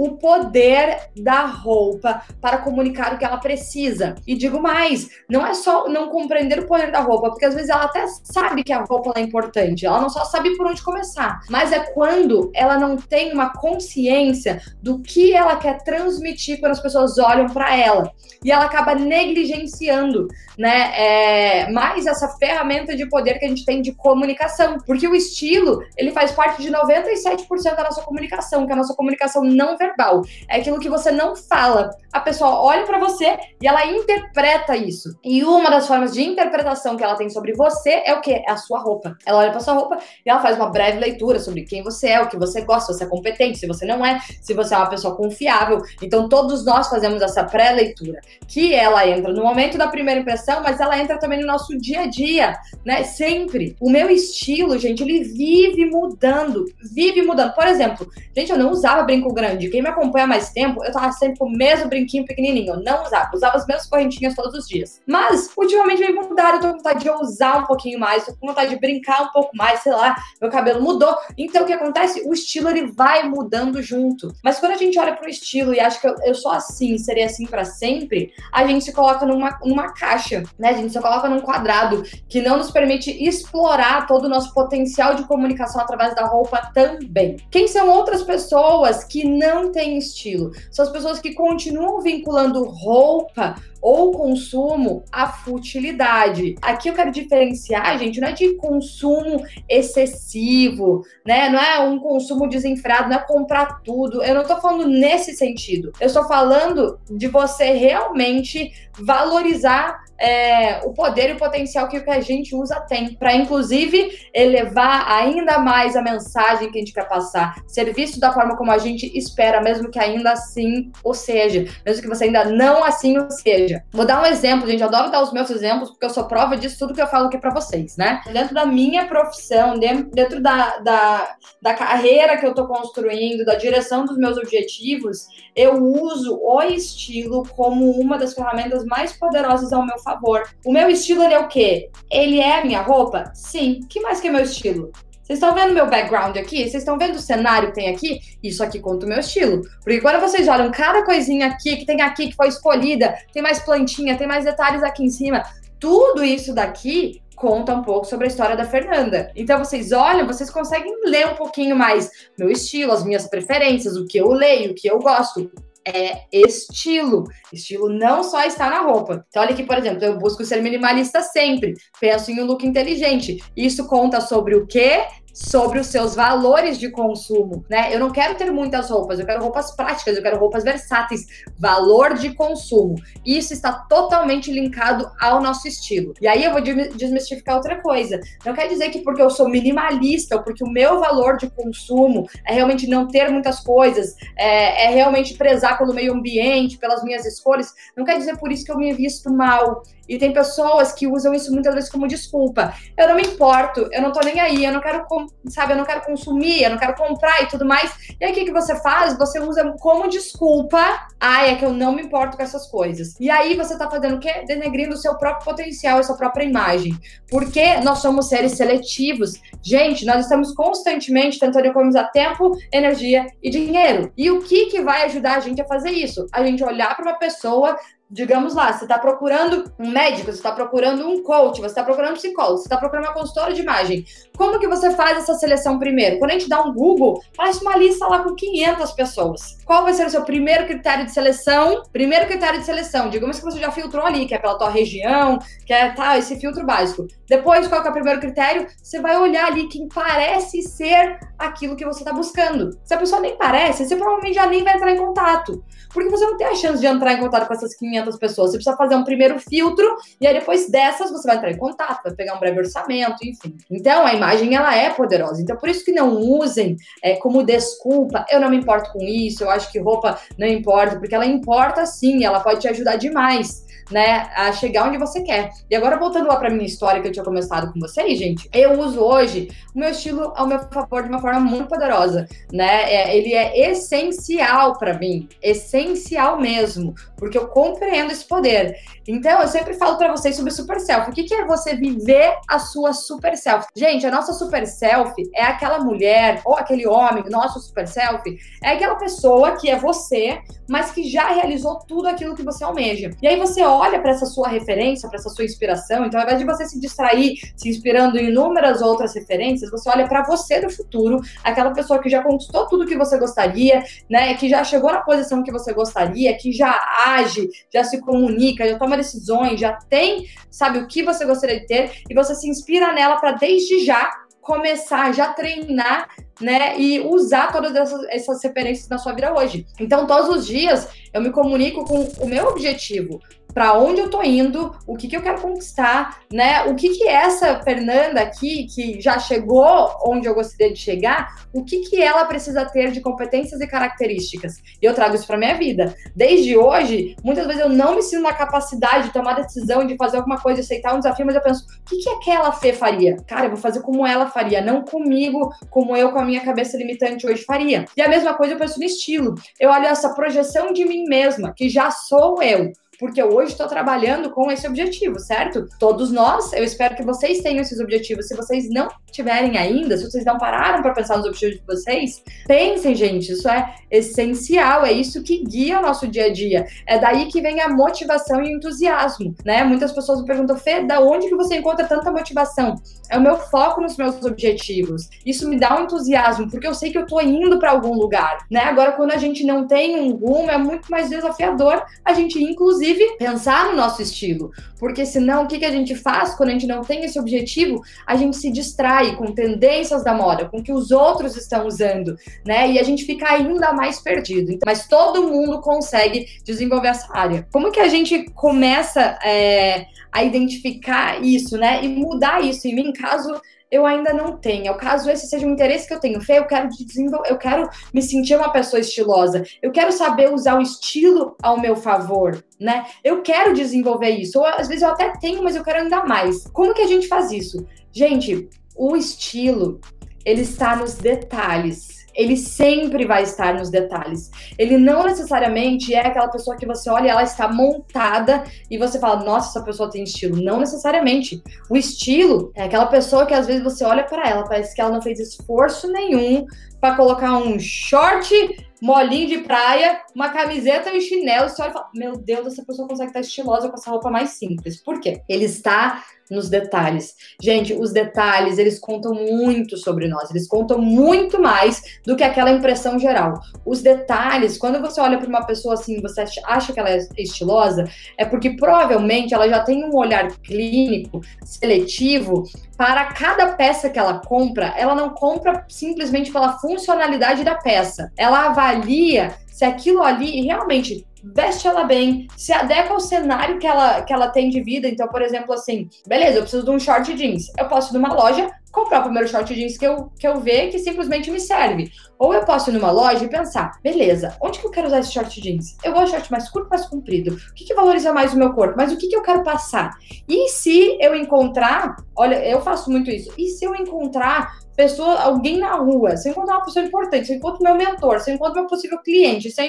o 0.00 0.16
poder 0.16 1.10
da 1.14 1.44
roupa 1.44 2.22
para 2.40 2.56
comunicar 2.56 3.12
o 3.12 3.18
que 3.18 3.24
ela 3.24 3.36
precisa. 3.36 4.14
E 4.26 4.34
digo 4.34 4.58
mais, 4.58 5.10
não 5.28 5.46
é 5.46 5.52
só 5.52 5.90
não 5.90 6.08
compreender 6.08 6.58
o 6.58 6.66
poder 6.66 6.90
da 6.90 7.00
roupa, 7.00 7.28
porque 7.28 7.44
às 7.44 7.54
vezes 7.54 7.68
ela 7.68 7.84
até 7.84 8.06
sabe 8.06 8.64
que 8.64 8.72
a 8.72 8.82
roupa 8.82 9.12
é 9.16 9.20
importante, 9.20 9.84
ela 9.84 10.00
não 10.00 10.08
só 10.08 10.24
sabe 10.24 10.56
por 10.56 10.66
onde 10.66 10.82
começar, 10.82 11.40
mas 11.50 11.70
é 11.70 11.80
quando 11.92 12.50
ela 12.54 12.78
não 12.78 12.96
tem 12.96 13.30
uma 13.30 13.52
consciência 13.52 14.62
do 14.82 15.00
que 15.00 15.34
ela 15.34 15.56
quer 15.56 15.82
transmitir 15.82 16.60
quando 16.60 16.72
as 16.72 16.80
pessoas 16.80 17.18
olham 17.18 17.50
para 17.50 17.76
ela. 17.76 18.10
E 18.42 18.50
ela 18.50 18.64
acaba 18.64 18.94
negligenciando, 18.94 20.28
né, 20.56 20.92
é, 20.96 21.70
mais 21.70 22.06
essa 22.06 22.26
ferramenta 22.38 22.96
de 22.96 23.06
poder 23.06 23.38
que 23.38 23.44
a 23.44 23.48
gente 23.48 23.66
tem 23.66 23.82
de 23.82 23.92
comunicação, 23.92 24.78
porque 24.86 25.06
o 25.06 25.14
estilo, 25.14 25.82
ele 25.94 26.10
faz 26.10 26.32
parte 26.32 26.62
de 26.62 26.70
97% 26.70 27.76
da 27.76 27.84
nossa 27.84 28.00
comunicação, 28.00 28.64
que 28.64 28.72
é 28.72 28.74
a 28.74 28.78
nossa 28.78 28.94
comunicação 28.94 29.44
não 29.44 29.76
verbal 29.76 29.89
verbal. 29.90 30.22
É 30.48 30.58
aquilo 30.58 30.78
que 30.78 30.88
você 30.88 31.10
não 31.10 31.36
fala. 31.36 31.90
A 32.12 32.20
pessoa 32.20 32.60
olha 32.60 32.84
para 32.84 32.98
você 32.98 33.38
e 33.60 33.66
ela 33.66 33.86
interpreta 33.86 34.76
isso. 34.76 35.16
E 35.22 35.44
uma 35.44 35.70
das 35.70 35.86
formas 35.86 36.12
de 36.12 36.22
interpretação 36.22 36.96
que 36.96 37.04
ela 37.04 37.16
tem 37.16 37.28
sobre 37.28 37.52
você 37.52 38.02
é 38.04 38.14
o 38.14 38.20
quê? 38.20 38.42
É 38.46 38.50
a 38.50 38.56
sua 38.56 38.80
roupa. 38.80 39.16
Ela 39.24 39.38
olha 39.38 39.50
para 39.50 39.60
sua 39.60 39.74
roupa 39.74 39.98
e 40.24 40.30
ela 40.30 40.40
faz 40.40 40.56
uma 40.56 40.70
breve 40.70 40.98
leitura 40.98 41.38
sobre 41.38 41.62
quem 41.62 41.82
você 41.82 42.08
é, 42.08 42.20
o 42.20 42.28
que 42.28 42.36
você 42.36 42.62
gosta, 42.62 42.92
se 42.92 42.98
você 42.98 43.04
é 43.04 43.08
competente, 43.08 43.58
se 43.58 43.66
você 43.66 43.86
não 43.86 44.04
é, 44.04 44.18
se 44.40 44.54
você 44.54 44.74
é 44.74 44.78
uma 44.78 44.88
pessoa 44.88 45.14
confiável. 45.16 45.82
Então 46.02 46.28
todos 46.28 46.64
nós 46.64 46.88
fazemos 46.88 47.22
essa 47.22 47.44
pré-leitura, 47.44 48.20
que 48.48 48.74
ela 48.74 49.06
entra 49.06 49.32
no 49.32 49.42
momento 49.42 49.78
da 49.78 49.88
primeira 49.88 50.20
impressão, 50.20 50.62
mas 50.62 50.80
ela 50.80 50.98
entra 50.98 51.18
também 51.18 51.40
no 51.40 51.46
nosso 51.46 51.76
dia 51.78 52.02
a 52.02 52.06
dia, 52.06 52.56
né? 52.84 53.04
Sempre. 53.04 53.76
O 53.80 53.90
meu 53.90 54.10
estilo, 54.10 54.78
gente, 54.78 55.02
ele 55.02 55.22
vive 55.22 55.86
mudando, 55.86 56.64
vive 56.92 57.22
mudando. 57.22 57.54
Por 57.54 57.66
exemplo, 57.66 58.08
gente, 58.36 58.50
eu 58.50 58.58
não 58.58 58.70
usava 58.70 59.02
brinco 59.02 59.32
grande. 59.32 59.68
Quem 59.68 59.79
me 59.82 59.88
acompanha 59.88 60.24
há 60.24 60.28
mais 60.28 60.50
tempo, 60.50 60.84
eu 60.84 60.92
tava 60.92 61.12
sempre 61.12 61.38
com 61.38 61.46
o 61.46 61.50
mesmo 61.50 61.88
brinquinho 61.88 62.24
pequenininho. 62.24 62.82
Não 62.82 63.02
usava, 63.04 63.30
usava 63.34 63.56
as 63.56 63.66
mesmas 63.66 63.86
correntinhas 63.86 64.34
todos 64.34 64.54
os 64.54 64.68
dias. 64.68 65.00
Mas, 65.06 65.50
ultimamente 65.56 65.98
veio 65.98 66.14
mudar, 66.14 66.54
eu 66.54 66.60
tô 66.60 66.68
com 66.68 66.74
vontade 66.74 67.00
de 67.00 67.10
usar 67.10 67.58
um 67.58 67.66
pouquinho 67.66 67.98
mais, 67.98 68.26
tô 68.26 68.34
com 68.36 68.46
vontade 68.46 68.70
de 68.70 68.80
brincar 68.80 69.22
um 69.22 69.32
pouco 69.32 69.56
mais, 69.56 69.80
sei 69.80 69.92
lá, 69.92 70.16
meu 70.40 70.50
cabelo 70.50 70.82
mudou. 70.82 71.16
Então, 71.36 71.62
o 71.62 71.66
que 71.66 71.72
acontece? 71.72 72.22
O 72.26 72.32
estilo, 72.32 72.68
ele 72.68 72.92
vai 72.92 73.28
mudando 73.28 73.82
junto. 73.82 74.32
Mas 74.42 74.58
quando 74.58 74.72
a 74.72 74.76
gente 74.76 74.98
olha 74.98 75.14
pro 75.14 75.28
estilo 75.28 75.74
e 75.74 75.80
acha 75.80 76.00
que 76.00 76.08
eu, 76.08 76.14
eu 76.24 76.34
sou 76.34 76.52
assim, 76.52 76.96
serei 76.98 77.24
assim 77.24 77.46
para 77.46 77.64
sempre, 77.64 78.32
a 78.52 78.66
gente 78.66 78.84
se 78.84 78.92
coloca 78.92 79.26
numa, 79.26 79.58
numa 79.64 79.92
caixa, 79.92 80.42
né? 80.58 80.70
A 80.70 80.72
gente 80.72 80.92
se 80.92 81.00
coloca 81.00 81.28
num 81.28 81.40
quadrado 81.40 82.02
que 82.28 82.40
não 82.40 82.56
nos 82.56 82.70
permite 82.70 83.10
explorar 83.10 84.06
todo 84.06 84.24
o 84.24 84.28
nosso 84.28 84.52
potencial 84.54 85.14
de 85.14 85.24
comunicação 85.24 85.80
através 85.80 86.14
da 86.14 86.24
roupa 86.24 86.70
também. 86.74 87.36
Quem 87.50 87.66
são 87.66 87.88
outras 87.88 88.22
pessoas 88.22 89.04
que 89.04 89.24
não 89.24 89.59
têm 89.68 89.90
têm 89.90 89.98
estilo. 89.98 90.52
São 90.70 90.84
as 90.84 90.92
pessoas 90.92 91.18
que 91.18 91.34
continuam 91.34 92.00
vinculando 92.00 92.64
roupa 92.64 93.56
ou 93.82 94.12
consumo 94.12 95.04
à 95.10 95.26
futilidade. 95.26 96.54
Aqui 96.60 96.88
eu 96.88 96.94
quero 96.94 97.10
diferenciar, 97.10 97.98
gente, 97.98 98.20
não 98.20 98.28
é 98.28 98.32
de 98.32 98.54
consumo 98.56 99.42
excessivo, 99.68 101.02
né? 101.26 101.48
Não 101.48 101.58
é 101.58 101.80
um 101.80 101.98
consumo 101.98 102.46
desenfreado, 102.46 103.08
não 103.08 103.16
é 103.16 103.26
comprar 103.26 103.80
tudo. 103.82 104.22
Eu 104.22 104.34
não 104.34 104.44
tô 104.44 104.60
falando 104.60 104.86
nesse 104.86 105.34
sentido. 105.34 105.92
Eu 105.98 106.08
estou 106.08 106.24
falando 106.28 106.98
de 107.10 107.26
você 107.26 107.72
realmente 107.72 108.70
valorizar 108.98 110.04
é, 110.20 110.80
o 110.84 110.92
poder 110.92 111.30
e 111.30 111.32
o 111.32 111.38
potencial 111.38 111.88
que 111.88 111.96
o 111.96 112.04
que 112.04 112.10
a 112.10 112.20
gente 112.20 112.54
usa 112.54 112.78
tem, 112.82 113.14
para 113.14 113.34
inclusive 113.34 114.10
elevar 114.34 115.10
ainda 115.10 115.58
mais 115.58 115.96
a 115.96 116.02
mensagem 116.02 116.70
que 116.70 116.76
a 116.76 116.80
gente 116.80 116.92
quer 116.92 117.08
passar, 117.08 117.56
ser 117.66 117.92
visto 117.94 118.20
da 118.20 118.32
forma 118.32 118.56
como 118.56 118.70
a 118.70 118.78
gente 118.78 119.10
espera, 119.16 119.62
mesmo 119.62 119.90
que 119.90 119.98
ainda 119.98 120.32
assim 120.32 120.92
o 121.02 121.14
seja, 121.14 121.66
mesmo 121.84 122.02
que 122.02 122.08
você 122.08 122.24
ainda 122.24 122.44
não 122.44 122.84
assim 122.84 123.18
o 123.18 123.30
seja. 123.30 123.82
Vou 123.90 124.04
dar 124.04 124.22
um 124.22 124.26
exemplo, 124.26 124.68
gente, 124.68 124.82
eu 124.82 124.88
adoro 124.88 125.10
dar 125.10 125.22
os 125.22 125.32
meus 125.32 125.48
exemplos, 125.48 125.90
porque 125.90 126.04
eu 126.04 126.10
sou 126.10 126.24
prova 126.24 126.56
disso 126.56 126.78
tudo 126.78 126.94
que 126.94 127.00
eu 127.00 127.06
falo 127.06 127.26
aqui 127.26 127.38
para 127.38 127.54
vocês, 127.54 127.96
né? 127.96 128.20
Dentro 128.30 128.54
da 128.54 128.66
minha 128.66 129.06
profissão, 129.06 129.78
dentro 129.78 130.42
da, 130.42 130.78
da, 130.78 131.34
da 131.62 131.74
carreira 131.74 132.36
que 132.36 132.46
eu 132.46 132.54
tô 132.54 132.66
construindo, 132.66 133.44
da 133.44 133.54
direção 133.54 134.04
dos 134.04 134.18
meus 134.18 134.36
objetivos, 134.36 135.26
eu 135.56 135.82
uso 135.82 136.38
o 136.42 136.62
estilo 136.62 137.42
como 137.56 137.90
uma 137.92 138.18
das 138.18 138.34
ferramentas 138.34 138.84
mais 138.84 139.12
poderosas 139.12 139.72
ao 139.72 139.84
meu 139.84 139.98
favor 139.98 140.09
favor. 140.14 140.42
O 140.64 140.72
meu 140.72 140.88
estilo 140.88 141.22
ele 141.22 141.34
é 141.34 141.38
o 141.38 141.48
quê? 141.48 141.90
Ele 142.10 142.40
é 142.40 142.60
a 142.60 142.64
minha 142.64 142.82
roupa? 142.82 143.30
Sim. 143.34 143.80
Que 143.88 144.00
mais 144.00 144.20
que 144.20 144.28
é 144.28 144.30
meu 144.30 144.42
estilo? 144.42 144.90
Vocês 145.22 145.38
estão 145.38 145.54
vendo 145.54 145.72
meu 145.72 145.88
background 145.88 146.36
aqui? 146.36 146.62
Vocês 146.62 146.82
estão 146.82 146.98
vendo 146.98 147.14
o 147.14 147.20
cenário 147.20 147.68
que 147.68 147.74
tem 147.76 147.88
aqui? 147.88 148.20
Isso 148.42 148.64
aqui 148.64 148.80
conta 148.80 149.06
o 149.06 149.08
meu 149.08 149.20
estilo. 149.20 149.62
Porque 149.84 150.00
quando 150.00 150.20
vocês 150.20 150.48
olham 150.48 150.72
cada 150.72 151.04
coisinha 151.04 151.46
aqui, 151.46 151.76
que 151.76 151.86
tem 151.86 152.00
aqui, 152.02 152.28
que 152.28 152.34
foi 152.34 152.48
escolhida, 152.48 153.14
tem 153.32 153.40
mais 153.40 153.60
plantinha, 153.60 154.18
tem 154.18 154.26
mais 154.26 154.44
detalhes 154.44 154.82
aqui 154.82 155.04
em 155.04 155.10
cima, 155.10 155.44
tudo 155.78 156.24
isso 156.24 156.52
daqui 156.52 157.22
conta 157.36 157.72
um 157.72 157.82
pouco 157.82 158.06
sobre 158.06 158.26
a 158.26 158.28
história 158.28 158.56
da 158.56 158.64
Fernanda. 158.64 159.30
Então 159.36 159.58
vocês 159.58 159.92
olham, 159.92 160.26
vocês 160.26 160.50
conseguem 160.50 160.92
ler 161.04 161.28
um 161.28 161.36
pouquinho 161.36 161.76
mais 161.76 162.10
meu 162.36 162.50
estilo, 162.50 162.92
as 162.92 163.04
minhas 163.04 163.28
preferências, 163.28 163.96
o 163.96 164.06
que 164.06 164.18
eu 164.18 164.28
leio, 164.32 164.72
o 164.72 164.74
que 164.74 164.90
eu 164.90 164.98
gosto, 164.98 165.50
é 165.94 166.26
estilo. 166.32 167.24
Estilo 167.52 167.88
não 167.88 168.22
só 168.22 168.42
está 168.44 168.70
na 168.70 168.80
roupa. 168.80 169.24
Então, 169.28 169.42
olha 169.42 169.52
aqui, 169.52 169.64
por 169.64 169.76
exemplo, 169.76 170.04
eu 170.04 170.18
busco 170.18 170.44
ser 170.44 170.62
minimalista 170.62 171.22
sempre. 171.22 171.74
Penso 172.00 172.30
em 172.30 172.40
um 172.40 172.46
look 172.46 172.66
inteligente. 172.66 173.38
Isso 173.56 173.86
conta 173.86 174.20
sobre 174.20 174.54
o 174.54 174.66
quê? 174.66 175.02
Sobre 175.32 175.78
os 175.78 175.86
seus 175.86 176.14
valores 176.14 176.78
de 176.78 176.90
consumo, 176.90 177.64
né? 177.68 177.94
Eu 177.94 177.98
não 177.98 178.10
quero 178.10 178.34
ter 178.34 178.50
muitas 178.50 178.90
roupas, 178.90 179.18
eu 179.18 179.26
quero 179.26 179.42
roupas 179.42 179.74
práticas, 179.74 180.16
eu 180.16 180.22
quero 180.22 180.38
roupas 180.38 180.64
versáteis, 180.64 181.26
valor 181.58 182.14
de 182.14 182.34
consumo. 182.34 182.96
Isso 183.24 183.52
está 183.52 183.72
totalmente 183.72 184.50
linkado 184.50 185.10
ao 185.20 185.40
nosso 185.40 185.66
estilo. 185.68 186.14
E 186.20 186.26
aí 186.26 186.44
eu 186.44 186.52
vou 186.52 186.60
desmistificar 186.60 187.56
outra 187.56 187.80
coisa. 187.80 188.20
Não 188.44 188.54
quer 188.54 188.68
dizer 188.68 188.90
que 188.90 189.00
porque 189.00 189.22
eu 189.22 189.30
sou 189.30 189.48
minimalista 189.48 190.36
ou 190.36 190.42
porque 190.42 190.64
o 190.64 190.70
meu 190.70 191.00
valor 191.00 191.36
de 191.36 191.48
consumo 191.50 192.28
é 192.46 192.54
realmente 192.54 192.86
não 192.86 193.06
ter 193.06 193.30
muitas 193.30 193.60
coisas, 193.60 194.14
é, 194.36 194.86
é 194.86 194.90
realmente 194.90 195.34
prezar 195.34 195.78
pelo 195.78 195.94
meio 195.94 196.14
ambiente, 196.14 196.78
pelas 196.78 197.02
minhas 197.02 197.24
escolhas, 197.24 197.72
não 197.96 198.04
quer 198.04 198.18
dizer 198.18 198.38
por 198.38 198.50
isso 198.50 198.64
que 198.64 198.72
eu 198.72 198.78
me 198.78 198.92
visto 198.92 199.32
mal. 199.32 199.82
E 200.10 200.18
tem 200.18 200.32
pessoas 200.32 200.92
que 200.92 201.06
usam 201.06 201.32
isso 201.32 201.52
muitas 201.52 201.72
vezes 201.72 201.88
como 201.88 202.08
desculpa. 202.08 202.74
Eu 202.98 203.06
não 203.06 203.14
me 203.14 203.22
importo, 203.22 203.88
eu 203.92 204.02
não 204.02 204.10
tô 204.10 204.18
nem 204.24 204.40
aí, 204.40 204.64
eu 204.64 204.72
não 204.72 204.80
quero, 204.80 205.06
sabe, 205.46 205.72
eu 205.72 205.76
não 205.76 205.84
quero 205.84 206.00
consumir, 206.00 206.64
eu 206.64 206.70
não 206.70 206.78
quero 206.78 206.96
comprar 206.96 207.40
e 207.44 207.46
tudo 207.46 207.64
mais. 207.64 207.94
E 208.20 208.24
aí 208.24 208.32
o 208.32 208.34
que, 208.34 208.44
que 208.44 208.52
você 208.52 208.74
faz? 208.80 209.16
Você 209.16 209.38
usa 209.38 209.72
como 209.78 210.08
desculpa, 210.08 211.06
ah, 211.20 211.46
é 211.46 211.54
que 211.54 211.64
eu 211.64 211.72
não 211.72 211.92
me 211.92 212.02
importo 212.02 212.36
com 212.36 212.42
essas 212.42 212.66
coisas. 212.66 213.14
E 213.20 213.30
aí 213.30 213.54
você 213.54 213.78
tá 213.78 213.88
fazendo 213.88 214.16
o 214.16 214.18
quê? 214.18 214.42
Denegrindo 214.48 214.94
o 214.94 214.98
seu 214.98 215.16
próprio 215.16 215.44
potencial, 215.44 216.00
a 216.00 216.02
sua 216.02 216.16
própria 216.16 216.44
imagem. 216.44 216.92
Porque 217.30 217.76
nós 217.84 218.00
somos 218.00 218.28
seres 218.28 218.52
seletivos. 218.52 219.34
Gente, 219.62 220.04
nós 220.04 220.24
estamos 220.24 220.52
constantemente 220.54 221.38
tentando 221.38 221.66
economizar 221.66 222.10
tempo, 222.10 222.50
energia 222.72 223.26
e 223.40 223.48
dinheiro. 223.48 224.12
E 224.16 224.28
o 224.28 224.42
que 224.42 224.66
que 224.66 224.80
vai 224.80 225.04
ajudar 225.04 225.36
a 225.36 225.40
gente 225.40 225.60
a 225.60 225.66
fazer 225.66 225.90
isso? 225.90 226.26
A 226.32 226.44
gente 226.44 226.64
olhar 226.64 226.96
para 226.96 227.04
uma 227.04 227.18
pessoa 227.18 227.76
digamos 228.10 228.54
lá, 228.54 228.72
você 228.72 228.84
está 228.84 228.98
procurando 228.98 229.72
um 229.78 229.90
médico, 229.90 230.26
você 230.26 230.38
está 230.38 230.52
procurando 230.52 231.06
um 231.06 231.22
coach, 231.22 231.58
você 231.60 231.66
está 231.66 231.84
procurando 231.84 232.12
um 232.12 232.16
psicólogo, 232.16 232.58
você 232.58 232.64
está 232.64 232.76
procurando 232.76 233.06
uma 233.06 233.14
consultora 233.14 233.52
de 233.52 233.60
imagem. 233.60 234.04
Como 234.36 234.58
que 234.58 234.66
você 234.66 234.90
faz 234.90 235.18
essa 235.18 235.34
seleção 235.34 235.78
primeiro? 235.78 236.18
Quando 236.18 236.30
a 236.32 236.34
gente 236.34 236.48
dá 236.48 236.60
um 236.62 236.72
Google, 236.74 237.22
faz 237.36 237.60
uma 237.62 237.76
lista 237.76 238.06
lá 238.06 238.24
com 238.24 238.34
500 238.34 238.92
pessoas. 238.92 239.58
Qual 239.64 239.84
vai 239.84 239.94
ser 239.94 240.06
o 240.06 240.10
seu 240.10 240.22
primeiro 240.24 240.66
critério 240.66 241.04
de 241.04 241.12
seleção? 241.12 241.82
Primeiro 241.92 242.26
critério 242.26 242.58
de 242.58 242.66
seleção, 242.66 243.08
digamos 243.08 243.38
que 243.38 243.44
você 243.44 243.58
já 243.58 243.70
filtrou 243.70 244.04
ali, 244.04 244.26
que 244.26 244.34
é 244.34 244.38
pela 244.38 244.58
tua 244.58 244.70
região, 244.70 245.38
que 245.64 245.72
é 245.72 245.90
tá, 245.90 246.18
esse 246.18 246.38
filtro 246.40 246.66
básico. 246.66 247.06
Depois, 247.28 247.68
qual 247.68 247.80
que 247.80 247.88
é 247.88 247.90
o 247.90 247.94
primeiro 247.94 248.18
critério? 248.18 248.66
Você 248.82 249.00
vai 249.00 249.16
olhar 249.16 249.46
ali 249.46 249.68
quem 249.68 249.88
parece 249.88 250.62
ser 250.62 251.18
aquilo 251.38 251.76
que 251.76 251.84
você 251.84 252.00
está 252.00 252.12
buscando. 252.12 252.76
Se 252.84 252.92
a 252.92 252.98
pessoa 252.98 253.20
nem 253.20 253.36
parece, 253.36 253.86
você 253.86 253.94
provavelmente 253.94 254.34
já 254.34 254.46
nem 254.46 254.64
vai 254.64 254.74
entrar 254.74 254.90
em 254.90 254.98
contato. 254.98 255.62
Porque 255.92 256.08
você 256.08 256.24
não 256.24 256.36
tem 256.36 256.46
a 256.46 256.54
chance 256.54 256.80
de 256.80 256.86
entrar 256.86 257.14
em 257.14 257.20
contato 257.20 257.46
com 257.46 257.54
essas 257.54 257.74
500 257.74 257.99
pessoas. 258.18 258.50
Você 258.50 258.58
precisa 258.58 258.76
fazer 258.76 258.94
um 258.94 259.04
primeiro 259.04 259.38
filtro 259.38 259.86
e 260.20 260.26
aí 260.26 260.34
depois 260.34 260.70
dessas 260.70 261.10
você 261.10 261.26
vai 261.26 261.36
entrar 261.36 261.50
em 261.50 261.56
contato, 261.56 262.02
vai 262.02 262.14
pegar 262.14 262.34
um 262.34 262.40
breve 262.40 262.58
orçamento, 262.58 263.16
enfim. 263.22 263.56
Então 263.70 264.06
a 264.06 264.14
imagem 264.14 264.54
ela 264.54 264.74
é 264.74 264.90
poderosa. 264.90 265.40
Então 265.42 265.56
por 265.56 265.68
isso 265.68 265.84
que 265.84 265.92
não 265.92 266.16
usem 266.16 266.76
é, 267.02 267.16
como 267.16 267.42
desculpa. 267.42 268.24
Eu 268.30 268.40
não 268.40 268.50
me 268.50 268.56
importo 268.56 268.92
com 268.92 269.00
isso. 269.00 269.44
Eu 269.44 269.50
acho 269.50 269.70
que 269.70 269.78
roupa 269.78 270.18
não 270.38 270.46
importa, 270.46 270.98
porque 270.98 271.14
ela 271.14 271.26
importa 271.26 271.86
sim. 271.86 272.24
Ela 272.24 272.40
pode 272.40 272.60
te 272.60 272.68
ajudar 272.68 272.96
demais 272.96 273.69
né, 273.90 274.30
a 274.34 274.52
chegar 274.52 274.88
onde 274.88 274.98
você 274.98 275.22
quer. 275.22 275.50
E 275.68 275.74
agora 275.74 275.98
voltando 275.98 276.28
lá 276.28 276.36
para 276.36 276.50
minha 276.50 276.66
história 276.66 277.00
que 277.00 277.08
eu 277.08 277.12
tinha 277.12 277.24
começado 277.24 277.72
com 277.72 277.80
vocês, 277.80 278.18
gente, 278.18 278.48
eu 278.52 278.78
uso 278.78 279.00
hoje 279.00 279.48
o 279.74 279.78
meu 279.78 279.90
estilo 279.90 280.32
ao 280.36 280.46
meu 280.46 280.60
favor 280.70 281.02
de 281.02 281.08
uma 281.08 281.20
forma 281.20 281.40
muito 281.40 281.68
poderosa, 281.68 282.26
né? 282.52 282.92
É, 282.92 283.16
ele 283.16 283.34
é 283.34 283.70
essencial 283.70 284.78
para 284.78 284.98
mim, 284.98 285.28
essencial 285.42 286.40
mesmo, 286.40 286.94
porque 287.16 287.38
eu 287.38 287.48
compreendo 287.48 288.12
esse 288.12 288.24
poder. 288.24 288.76
Então, 289.06 289.40
eu 289.40 289.48
sempre 289.48 289.74
falo 289.74 289.96
para 289.96 290.10
vocês 290.10 290.36
sobre 290.36 290.52
super 290.52 290.78
self. 290.78 291.10
O 291.10 291.12
que, 291.12 291.24
que 291.24 291.34
é 291.34 291.44
você 291.44 291.74
viver 291.74 292.38
a 292.48 292.58
sua 292.58 292.92
super 292.92 293.36
self? 293.36 293.66
Gente, 293.74 294.06
a 294.06 294.10
nossa 294.10 294.32
super 294.32 294.66
self 294.66 295.12
é 295.34 295.42
aquela 295.42 295.80
mulher 295.80 296.40
ou 296.44 296.54
aquele 296.54 296.86
homem, 296.86 297.24
nosso 297.28 297.60
super 297.60 297.88
self, 297.88 298.22
é 298.62 298.70
aquela 298.70 298.96
pessoa 298.96 299.56
que 299.56 299.68
é 299.68 299.76
você, 299.76 300.40
mas 300.68 300.92
que 300.92 301.08
já 301.08 301.32
realizou 301.32 301.80
tudo 301.80 302.06
aquilo 302.06 302.36
que 302.36 302.42
você 302.42 302.62
almeja. 302.62 303.10
E 303.20 303.26
aí 303.26 303.36
você 303.36 303.62
para 304.00 304.10
essa 304.10 304.26
sua 304.26 304.48
referência, 304.48 305.08
para 305.08 305.18
essa 305.18 305.30
sua 305.30 305.44
inspiração. 305.44 306.04
Então, 306.04 306.20
ao 306.20 306.26
invés 306.26 306.38
de 306.38 306.44
você 306.44 306.66
se 306.66 306.80
distrair 306.80 307.34
se 307.56 307.68
inspirando 307.68 308.18
em 308.18 308.28
inúmeras 308.28 308.82
outras 308.82 309.14
referências, 309.14 309.70
você 309.70 309.88
olha 309.88 310.08
para 310.08 310.22
você 310.22 310.60
do 310.60 310.70
futuro, 310.70 311.20
aquela 311.42 311.70
pessoa 311.70 312.00
que 312.00 312.08
já 312.08 312.22
conquistou 312.22 312.66
tudo 312.66 312.86
que 312.86 312.96
você 312.96 313.18
gostaria, 313.18 313.82
né, 314.08 314.34
que 314.34 314.48
já 314.48 314.62
chegou 314.64 314.92
na 314.92 315.00
posição 315.00 315.42
que 315.42 315.52
você 315.52 315.72
gostaria, 315.72 316.36
que 316.36 316.52
já 316.52 316.78
age, 317.06 317.48
já 317.72 317.84
se 317.84 318.00
comunica, 318.00 318.68
já 318.68 318.78
toma 318.78 318.96
decisões, 318.96 319.60
já 319.60 319.72
tem, 319.88 320.26
sabe, 320.50 320.78
o 320.78 320.86
que 320.86 321.02
você 321.02 321.24
gostaria 321.24 321.60
de 321.60 321.66
ter, 321.66 322.02
e 322.08 322.14
você 322.14 322.34
se 322.34 322.48
inspira 322.48 322.92
nela 322.92 323.16
para 323.16 323.32
desde 323.32 323.84
já 323.84 324.10
começar, 324.40 325.12
já 325.12 325.32
treinar, 325.32 326.08
né, 326.40 326.78
e 326.78 327.00
usar 327.00 327.52
todas 327.52 327.74
essas, 327.76 328.02
essas 328.08 328.42
referências 328.42 328.88
na 328.88 328.96
sua 328.96 329.12
vida 329.12 329.32
hoje. 329.32 329.66
Então, 329.78 330.06
todos 330.06 330.28
os 330.34 330.46
dias 330.46 330.88
eu 331.12 331.20
me 331.20 331.30
comunico 331.30 331.84
com 331.84 332.02
o 332.18 332.26
meu 332.26 332.46
objetivo, 332.46 333.20
para 333.52 333.76
onde 333.78 334.00
eu 334.00 334.10
tô 334.10 334.22
indo, 334.22 334.74
o 334.86 334.96
que, 334.96 335.08
que 335.08 335.16
eu 335.16 335.22
quero 335.22 335.40
conquistar, 335.40 336.20
né? 336.32 336.64
O 336.64 336.74
que 336.74 336.90
que 336.90 337.06
essa 337.06 337.60
Fernanda 337.62 338.20
aqui, 338.20 338.66
que 338.66 339.00
já 339.00 339.18
chegou 339.18 339.90
onde 340.04 340.26
eu 340.26 340.34
gostaria 340.34 340.72
de 340.72 340.78
chegar, 340.78 341.46
o 341.52 341.64
que 341.64 341.80
que 341.80 342.00
ela 342.00 342.24
precisa 342.24 342.64
ter 342.64 342.90
de 342.90 343.00
competências 343.00 343.60
e 343.60 343.66
características? 343.66 344.56
E 344.80 344.84
eu 344.84 344.94
trago 344.94 345.14
isso 345.14 345.26
para 345.26 345.36
minha 345.36 345.54
vida. 345.54 345.94
Desde 346.14 346.56
hoje, 346.56 347.16
muitas 347.24 347.46
vezes 347.46 347.62
eu 347.62 347.68
não 347.68 347.96
me 347.96 348.02
sinto 348.02 348.22
na 348.22 348.32
capacidade 348.32 349.08
de 349.08 349.12
tomar 349.12 349.34
decisão, 349.34 349.86
de 349.86 349.96
fazer 349.96 350.18
alguma 350.18 350.40
coisa, 350.40 350.60
aceitar 350.60 350.94
um 350.94 350.98
desafio, 350.98 351.26
mas 351.26 351.34
eu 351.34 351.42
penso, 351.42 351.64
o 351.64 351.84
que 351.84 351.98
que 351.98 352.08
aquela 352.10 352.52
Fê 352.52 352.72
faria? 352.72 353.16
Cara, 353.26 353.46
eu 353.46 353.50
vou 353.50 353.58
fazer 353.58 353.80
como 353.80 354.06
ela 354.06 354.26
faria, 354.26 354.60
não 354.60 354.82
comigo, 354.82 355.50
como 355.70 355.96
eu 355.96 356.12
com 356.12 356.18
a 356.18 356.24
minha 356.24 356.40
cabeça 356.40 356.76
limitante 356.76 357.26
hoje 357.26 357.44
faria. 357.44 357.84
E 357.96 358.02
a 358.02 358.08
mesma 358.08 358.34
coisa 358.34 358.54
eu 358.54 358.58
penso 358.58 358.78
no 358.78 358.84
estilo. 358.84 359.34
Eu 359.58 359.70
olho 359.70 359.86
essa 359.86 360.14
projeção 360.14 360.72
de 360.72 360.84
mim 360.84 361.04
mesma, 361.04 361.52
que 361.54 361.68
já 361.68 361.90
sou 361.90 362.42
eu 362.42 362.72
porque 363.00 363.20
eu 363.20 363.34
hoje 363.34 363.52
estou 363.52 363.66
trabalhando 363.66 364.30
com 364.30 364.52
esse 364.52 364.66
objetivo, 364.68 365.18
certo? 365.18 365.66
Todos 365.78 366.12
nós, 366.12 366.52
eu 366.52 366.62
espero 366.62 366.94
que 366.94 367.02
vocês 367.02 367.40
tenham 367.40 367.62
esses 367.62 367.80
objetivos. 367.80 368.28
Se 368.28 368.36
vocês 368.36 368.68
não 368.68 368.88
tiverem 369.10 369.56
ainda, 369.56 369.96
se 369.96 370.04
vocês 370.04 370.22
não 370.22 370.36
pararam 370.36 370.82
para 370.82 370.92
pensar 370.92 371.16
nos 371.16 371.26
objetivos 371.26 371.60
de 371.60 371.66
vocês, 371.66 372.22
pensem, 372.46 372.94
gente, 372.94 373.32
isso 373.32 373.48
é 373.48 373.74
essencial, 373.90 374.84
é 374.84 374.92
isso 374.92 375.22
que 375.22 375.42
guia 375.42 375.78
o 375.78 375.82
nosso 375.82 376.06
dia 376.06 376.26
a 376.26 376.32
dia. 376.32 376.66
É 376.86 376.98
daí 376.98 377.26
que 377.26 377.40
vem 377.40 377.60
a 377.60 377.70
motivação 377.70 378.42
e 378.42 378.52
o 378.52 378.56
entusiasmo, 378.56 379.34
né? 379.46 379.64
Muitas 379.64 379.92
pessoas 379.92 380.20
me 380.20 380.26
perguntam, 380.26 380.56
Fê, 380.56 380.82
da 380.82 381.00
onde 381.00 381.26
que 381.26 381.34
você 381.34 381.56
encontra 381.56 381.86
tanta 381.86 382.12
motivação? 382.12 382.74
É 383.08 383.16
o 383.16 383.22
meu 383.22 383.38
foco 383.38 383.80
nos 383.80 383.96
meus 383.96 384.22
objetivos. 384.22 385.08
Isso 385.24 385.48
me 385.48 385.58
dá 385.58 385.80
um 385.80 385.84
entusiasmo, 385.84 386.50
porque 386.50 386.66
eu 386.66 386.74
sei 386.74 386.92
que 386.92 386.98
eu 386.98 387.04
estou 387.04 387.22
indo 387.22 387.58
para 387.58 387.70
algum 387.70 387.94
lugar, 387.94 388.46
né? 388.50 388.60
Agora, 388.60 388.92
quando 388.92 389.12
a 389.12 389.16
gente 389.16 389.42
não 389.42 389.66
tem 389.66 389.98
um 389.98 390.14
rumo, 390.14 390.50
é 390.50 390.58
muito 390.58 390.90
mais 390.90 391.08
desafiador 391.08 391.82
a 392.04 392.12
gente, 392.12 392.42
inclusive, 392.42 392.89
inclusive, 392.90 393.16
pensar 393.16 393.66
no 393.66 393.76
nosso 393.76 394.02
estilo. 394.02 394.50
Porque 394.78 395.04
senão, 395.04 395.44
o 395.44 395.46
que, 395.46 395.58
que 395.58 395.64
a 395.64 395.70
gente 395.70 395.94
faz 395.94 396.34
quando 396.34 396.50
a 396.50 396.52
gente 396.52 396.66
não 396.66 396.82
tem 396.82 397.04
esse 397.04 397.18
objetivo? 397.18 397.80
A 398.06 398.16
gente 398.16 398.36
se 398.36 398.50
distrai 398.50 399.16
com 399.16 399.32
tendências 399.32 400.02
da 400.02 400.14
moda, 400.14 400.48
com 400.48 400.58
o 400.58 400.62
que 400.62 400.72
os 400.72 400.90
outros 400.90 401.36
estão 401.36 401.66
usando, 401.66 402.16
né? 402.44 402.70
E 402.70 402.78
a 402.78 402.82
gente 402.82 403.04
fica 403.04 403.28
ainda 403.28 403.72
mais 403.72 404.00
perdido. 404.00 404.50
Então, 404.50 404.60
mas 404.66 404.86
todo 404.86 405.28
mundo 405.28 405.60
consegue 405.60 406.26
desenvolver 406.44 406.88
essa 406.88 407.08
área. 407.12 407.46
Como 407.52 407.70
que 407.70 407.80
a 407.80 407.88
gente 407.88 408.24
começa 408.32 409.18
é, 409.22 409.86
a 410.12 410.24
identificar 410.24 411.22
isso, 411.22 411.56
né? 411.56 411.84
E 411.84 411.88
mudar 411.88 412.42
isso? 412.42 412.66
Em 412.66 412.74
mim, 412.74 412.92
caso 412.92 413.40
eu 413.70 413.86
ainda 413.86 414.12
não 414.12 414.36
tenho. 414.36 414.66
É 414.66 414.70
o 414.70 414.76
caso 414.76 415.08
esse 415.10 415.26
seja 415.26 415.46
um 415.46 415.52
interesse 415.52 415.86
que 415.86 415.94
eu 415.94 416.00
tenho, 416.00 416.20
Fê, 416.20 416.38
eu 416.38 416.46
quero 416.46 416.68
desenvolver, 416.68 417.30
eu 417.30 417.38
quero 417.38 417.68
me 417.94 418.02
sentir 418.02 418.36
uma 418.36 418.50
pessoa 418.50 418.80
estilosa. 418.80 419.44
Eu 419.62 419.70
quero 419.70 419.92
saber 419.92 420.32
usar 420.32 420.58
o 420.58 420.62
estilo 420.62 421.36
ao 421.42 421.60
meu 421.60 421.76
favor, 421.76 422.42
né? 422.58 422.86
Eu 423.04 423.22
quero 423.22 423.54
desenvolver 423.54 424.10
isso. 424.10 424.38
Ou 424.38 424.46
às 424.46 424.68
vezes 424.68 424.82
eu 424.82 424.88
até 424.88 425.12
tenho, 425.18 425.42
mas 425.42 425.54
eu 425.54 425.62
quero 425.62 425.80
ainda 425.80 426.04
mais. 426.04 426.44
Como 426.48 426.74
que 426.74 426.82
a 426.82 426.86
gente 426.86 427.06
faz 427.06 427.30
isso? 427.30 427.64
Gente, 427.92 428.48
o 428.76 428.96
estilo, 428.96 429.80
ele 430.24 430.42
está 430.42 430.74
nos 430.76 430.94
detalhes 430.94 431.99
ele 432.20 432.36
sempre 432.36 433.06
vai 433.06 433.22
estar 433.22 433.54
nos 433.54 433.70
detalhes. 433.70 434.30
Ele 434.58 434.76
não 434.76 435.04
necessariamente 435.04 435.94
é 435.94 436.06
aquela 436.06 436.28
pessoa 436.28 436.54
que 436.54 436.66
você 436.66 436.90
olha 436.90 437.06
e 437.06 437.08
ela 437.08 437.22
está 437.22 437.50
montada 437.50 438.44
e 438.70 438.76
você 438.76 438.98
fala, 438.98 439.24
nossa, 439.24 439.48
essa 439.48 439.64
pessoa 439.64 439.90
tem 439.90 440.04
estilo. 440.04 440.36
Não 440.36 440.60
necessariamente. 440.60 441.42
O 441.70 441.78
estilo 441.78 442.52
é 442.54 442.64
aquela 442.64 442.84
pessoa 442.86 443.24
que 443.24 443.32
às 443.32 443.46
vezes 443.46 443.64
você 443.64 443.84
olha 443.84 444.04
para 444.04 444.28
ela, 444.28 444.46
parece 444.46 444.74
que 444.74 444.82
ela 444.82 444.90
não 444.90 445.00
fez 445.00 445.18
esforço 445.18 445.90
nenhum 445.90 446.44
para 446.78 446.94
colocar 446.94 447.38
um 447.38 447.58
short 447.58 448.34
molinho 448.82 449.28
de 449.28 449.38
praia, 449.38 450.02
uma 450.14 450.28
camiseta 450.28 450.90
e 450.90 450.98
um 450.98 451.00
chinelo. 451.00 451.48
Você 451.48 451.62
olha 451.62 451.70
e 451.70 451.72
fala, 451.72 451.90
meu 451.94 452.18
Deus, 452.18 452.48
essa 452.48 452.64
pessoa 452.64 452.86
consegue 452.86 453.10
estar 453.10 453.20
estilosa 453.20 453.70
com 453.70 453.76
essa 453.76 453.90
roupa 453.90 454.10
mais 454.10 454.30
simples. 454.30 454.82
Por 454.82 455.00
quê? 455.00 455.22
Ele 455.26 455.46
está 455.46 456.04
nos 456.30 456.48
detalhes. 456.48 457.14
Gente, 457.42 457.74
os 457.74 457.92
detalhes, 457.92 458.58
eles 458.58 458.78
contam 458.78 459.12
muito 459.14 459.76
sobre 459.76 460.06
nós, 460.06 460.30
eles 460.30 460.46
contam 460.46 460.78
muito 460.78 461.40
mais 461.40 461.82
do 462.06 462.16
que 462.16 462.22
aquela 462.22 462.50
impressão 462.50 462.98
geral. 462.98 463.40
Os 463.66 463.82
detalhes, 463.82 464.56
quando 464.56 464.80
você 464.80 465.00
olha 465.00 465.18
para 465.18 465.28
uma 465.28 465.44
pessoa 465.44 465.74
assim, 465.74 466.00
você 466.00 466.24
acha 466.44 466.72
que 466.72 466.78
ela 466.78 466.90
é 466.90 466.98
estilosa, 467.18 467.84
é 468.16 468.24
porque 468.24 468.50
provavelmente 468.50 469.34
ela 469.34 469.48
já 469.48 469.60
tem 469.64 469.84
um 469.84 469.96
olhar 469.96 470.30
clínico, 470.38 471.20
seletivo, 471.44 472.44
para 472.76 473.06
cada 473.12 473.54
peça 473.54 473.90
que 473.90 473.98
ela 473.98 474.20
compra, 474.20 474.72
ela 474.76 474.94
não 474.94 475.10
compra 475.10 475.64
simplesmente 475.68 476.32
pela 476.32 476.58
funcionalidade 476.58 477.44
da 477.44 477.56
peça. 477.56 478.10
Ela 478.16 478.46
avalia 478.46 479.34
se 479.46 479.64
aquilo 479.64 480.02
ali 480.02 480.40
realmente 480.40 481.06
veste 481.22 481.66
ela 481.66 481.84
bem, 481.84 482.26
se 482.36 482.52
adequa 482.52 482.94
ao 482.94 483.00
cenário 483.00 483.58
que 483.58 483.66
ela, 483.66 484.02
que 484.02 484.12
ela 484.12 484.28
tem 484.28 484.50
de 484.50 484.62
vida. 484.62 484.88
Então, 484.88 485.08
por 485.08 485.22
exemplo, 485.22 485.52
assim, 485.52 485.88
beleza, 486.06 486.38
eu 486.38 486.42
preciso 486.42 486.64
de 486.64 486.70
um 486.70 486.78
short 486.78 487.12
jeans. 487.14 487.50
Eu 487.58 487.68
posso 487.68 487.92
ir 487.92 487.98
numa 487.98 488.12
loja, 488.12 488.50
comprar 488.72 489.00
o 489.00 489.04
primeiro 489.04 489.28
short 489.28 489.52
jeans 489.54 489.76
que 489.76 489.86
eu, 489.86 490.10
que 490.18 490.26
eu 490.26 490.40
ver 490.40 490.70
que 490.70 490.78
simplesmente 490.78 491.30
me 491.30 491.40
serve. 491.40 491.90
Ou 492.18 492.34
eu 492.34 492.44
posso 492.44 492.70
ir 492.70 492.74
numa 492.74 492.90
loja 492.90 493.24
e 493.24 493.28
pensar, 493.28 493.80
beleza, 493.82 494.36
onde 494.40 494.58
que 494.58 494.66
eu 494.66 494.70
quero 494.70 494.86
usar 494.86 495.00
esse 495.00 495.12
short 495.12 495.40
jeans? 495.40 495.76
Eu 495.82 495.92
gosto 495.92 496.06
de 496.06 496.10
short 496.12 496.30
mais 496.30 496.48
curto, 496.48 496.68
mais 496.68 496.86
comprido. 496.86 497.34
O 497.34 497.54
que, 497.54 497.64
que 497.64 497.74
valoriza 497.74 498.12
mais 498.12 498.32
o 498.32 498.38
meu 498.38 498.52
corpo? 498.52 498.74
Mas 498.76 498.92
o 498.92 498.96
que, 498.96 499.08
que 499.08 499.16
eu 499.16 499.22
quero 499.22 499.42
passar? 499.42 499.90
E 500.28 500.48
se 500.48 500.98
eu 501.00 501.14
encontrar, 501.14 501.96
olha, 502.16 502.36
eu 502.46 502.60
faço 502.60 502.90
muito 502.90 503.10
isso. 503.10 503.32
E 503.38 503.48
se 503.48 503.64
eu 503.64 503.74
encontrar 503.74 504.60
pessoa, 504.80 505.20
alguém 505.20 505.58
na 505.58 505.74
rua, 505.74 506.16
se 506.16 506.30
eu 506.30 506.34
uma 506.34 506.64
pessoa 506.64 506.86
importante, 506.86 507.26
se 507.26 507.34
eu 507.34 507.36
encontro 507.36 507.62
meu 507.62 507.74
mentor, 507.74 508.18
se 508.18 508.30
eu 508.30 508.34
encontro 508.34 508.60
meu 508.60 508.66
possível 508.66 508.96
cliente, 509.02 509.50
se 509.50 509.60
eu 509.60 509.66